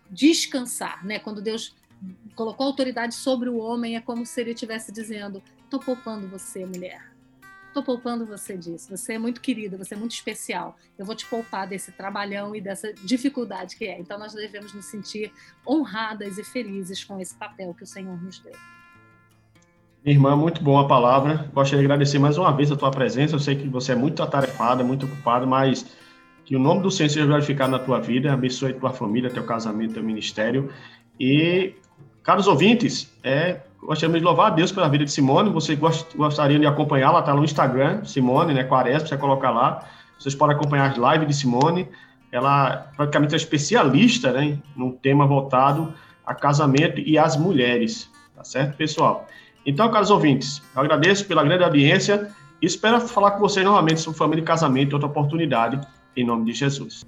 descansar, 0.09 1.05
né? 1.05 1.19
Quando 1.19 1.41
Deus 1.41 1.75
colocou 2.35 2.67
autoridade 2.67 3.15
sobre 3.15 3.49
o 3.49 3.57
homem, 3.57 3.97
é 3.97 3.99
como 3.99 4.25
se 4.25 4.39
ele 4.39 4.51
estivesse 4.51 4.89
dizendo: 4.89 5.43
"Estou 5.65 5.77
poupando 5.77 6.25
você, 6.29 6.65
mulher. 6.65 7.11
Estou 7.67 7.83
poupando 7.83 8.25
você 8.25 8.57
disso. 8.57 8.95
Você 8.95 9.15
é 9.15 9.19
muito 9.19 9.41
querida, 9.41 9.75
você 9.75 9.93
é 9.93 9.97
muito 9.97 10.13
especial. 10.13 10.77
Eu 10.97 11.05
vou 11.05 11.15
te 11.15 11.25
poupar 11.25 11.67
desse 11.67 11.91
trabalhão 11.91 12.55
e 12.55 12.61
dessa 12.61 12.93
dificuldade 12.93 13.75
que 13.75 13.83
é. 13.83 13.99
Então 13.99 14.17
nós 14.17 14.33
devemos 14.33 14.73
nos 14.73 14.85
sentir 14.85 15.33
honradas 15.67 16.37
e 16.37 16.45
felizes 16.45 17.03
com 17.03 17.19
esse 17.19 17.35
papel 17.35 17.73
que 17.73 17.83
o 17.83 17.87
Senhor 17.87 18.23
nos 18.23 18.39
deu." 18.39 18.55
Irmã, 20.05 20.33
muito 20.37 20.63
boa 20.63 20.85
a 20.85 20.87
palavra. 20.87 21.51
Gostaria 21.53 21.79
de 21.79 21.91
agradecer 21.91 22.19
mais 22.19 22.37
uma 22.37 22.55
vez 22.55 22.71
a 22.71 22.77
tua 22.77 22.89
presença. 22.89 23.35
Eu 23.35 23.39
sei 23.39 23.57
que 23.57 23.67
você 23.67 23.91
é 23.91 23.95
muito 23.95 24.23
atarefada, 24.23 24.81
muito 24.81 25.05
ocupada, 25.05 25.45
mas 25.45 26.06
que 26.47 26.55
o 26.55 26.59
nome 26.59 26.81
do 26.81 26.89
Senhor 26.89 27.09
seja 27.09 27.25
glorificado 27.25 27.73
na 27.73 27.77
tua 27.77 27.99
vida, 27.99 28.31
abençoe 28.31 28.71
tua 28.71 28.91
família, 28.91 29.29
teu 29.29 29.43
casamento, 29.43 29.95
teu 29.95 30.03
ministério. 30.03 30.71
E, 31.19 31.73
caros 32.23 32.47
ouvintes, 32.47 33.13
é, 33.21 33.59
gostaríamos 33.81 34.21
de 34.21 34.25
louvar 34.25 34.53
a 34.53 34.55
Deus 34.55 34.71
pela 34.71 34.87
vida 34.87 35.03
de 35.03 35.11
Simone. 35.11 35.49
Você 35.49 35.75
gost, 35.75 36.15
gostaria 36.15 36.57
de 36.57 36.65
acompanhá-la, 36.65 37.19
está 37.19 37.33
no 37.33 37.43
Instagram, 37.43 38.05
Simone, 38.05 38.53
né, 38.53 38.63
Quaresma, 38.63 39.09
você 39.09 39.17
coloca 39.17 39.49
lá. 39.49 39.89
Vocês 40.17 40.33
podem 40.33 40.55
acompanhar 40.55 40.89
as 40.89 40.97
lives 40.97 41.27
de 41.27 41.33
Simone. 41.33 41.89
Ela 42.31 42.91
praticamente 42.95 43.33
é 43.33 43.37
especialista 43.37 44.31
né, 44.31 44.57
num 44.73 44.93
tema 44.93 45.27
voltado 45.27 45.93
a 46.25 46.33
casamento 46.33 47.01
e 47.01 47.17
às 47.17 47.35
mulheres. 47.35 48.09
Tá 48.33 48.45
certo, 48.45 48.77
pessoal? 48.77 49.27
Então, 49.65 49.91
caros 49.91 50.09
ouvintes, 50.09 50.63
eu 50.73 50.81
agradeço 50.81 51.27
pela 51.27 51.43
grande 51.43 51.65
audiência 51.65 52.31
e 52.61 52.65
espero 52.65 53.01
falar 53.01 53.31
com 53.31 53.39
vocês 53.39 53.65
novamente 53.65 53.99
sobre 53.99 54.17
família 54.17 54.41
e 54.41 54.45
casamento 54.45 54.91
em 54.91 54.93
outra 54.93 55.09
oportunidade 55.09 55.77
em 56.17 56.25
nome 56.25 56.45
de 56.45 56.53
Jesus. 56.53 57.05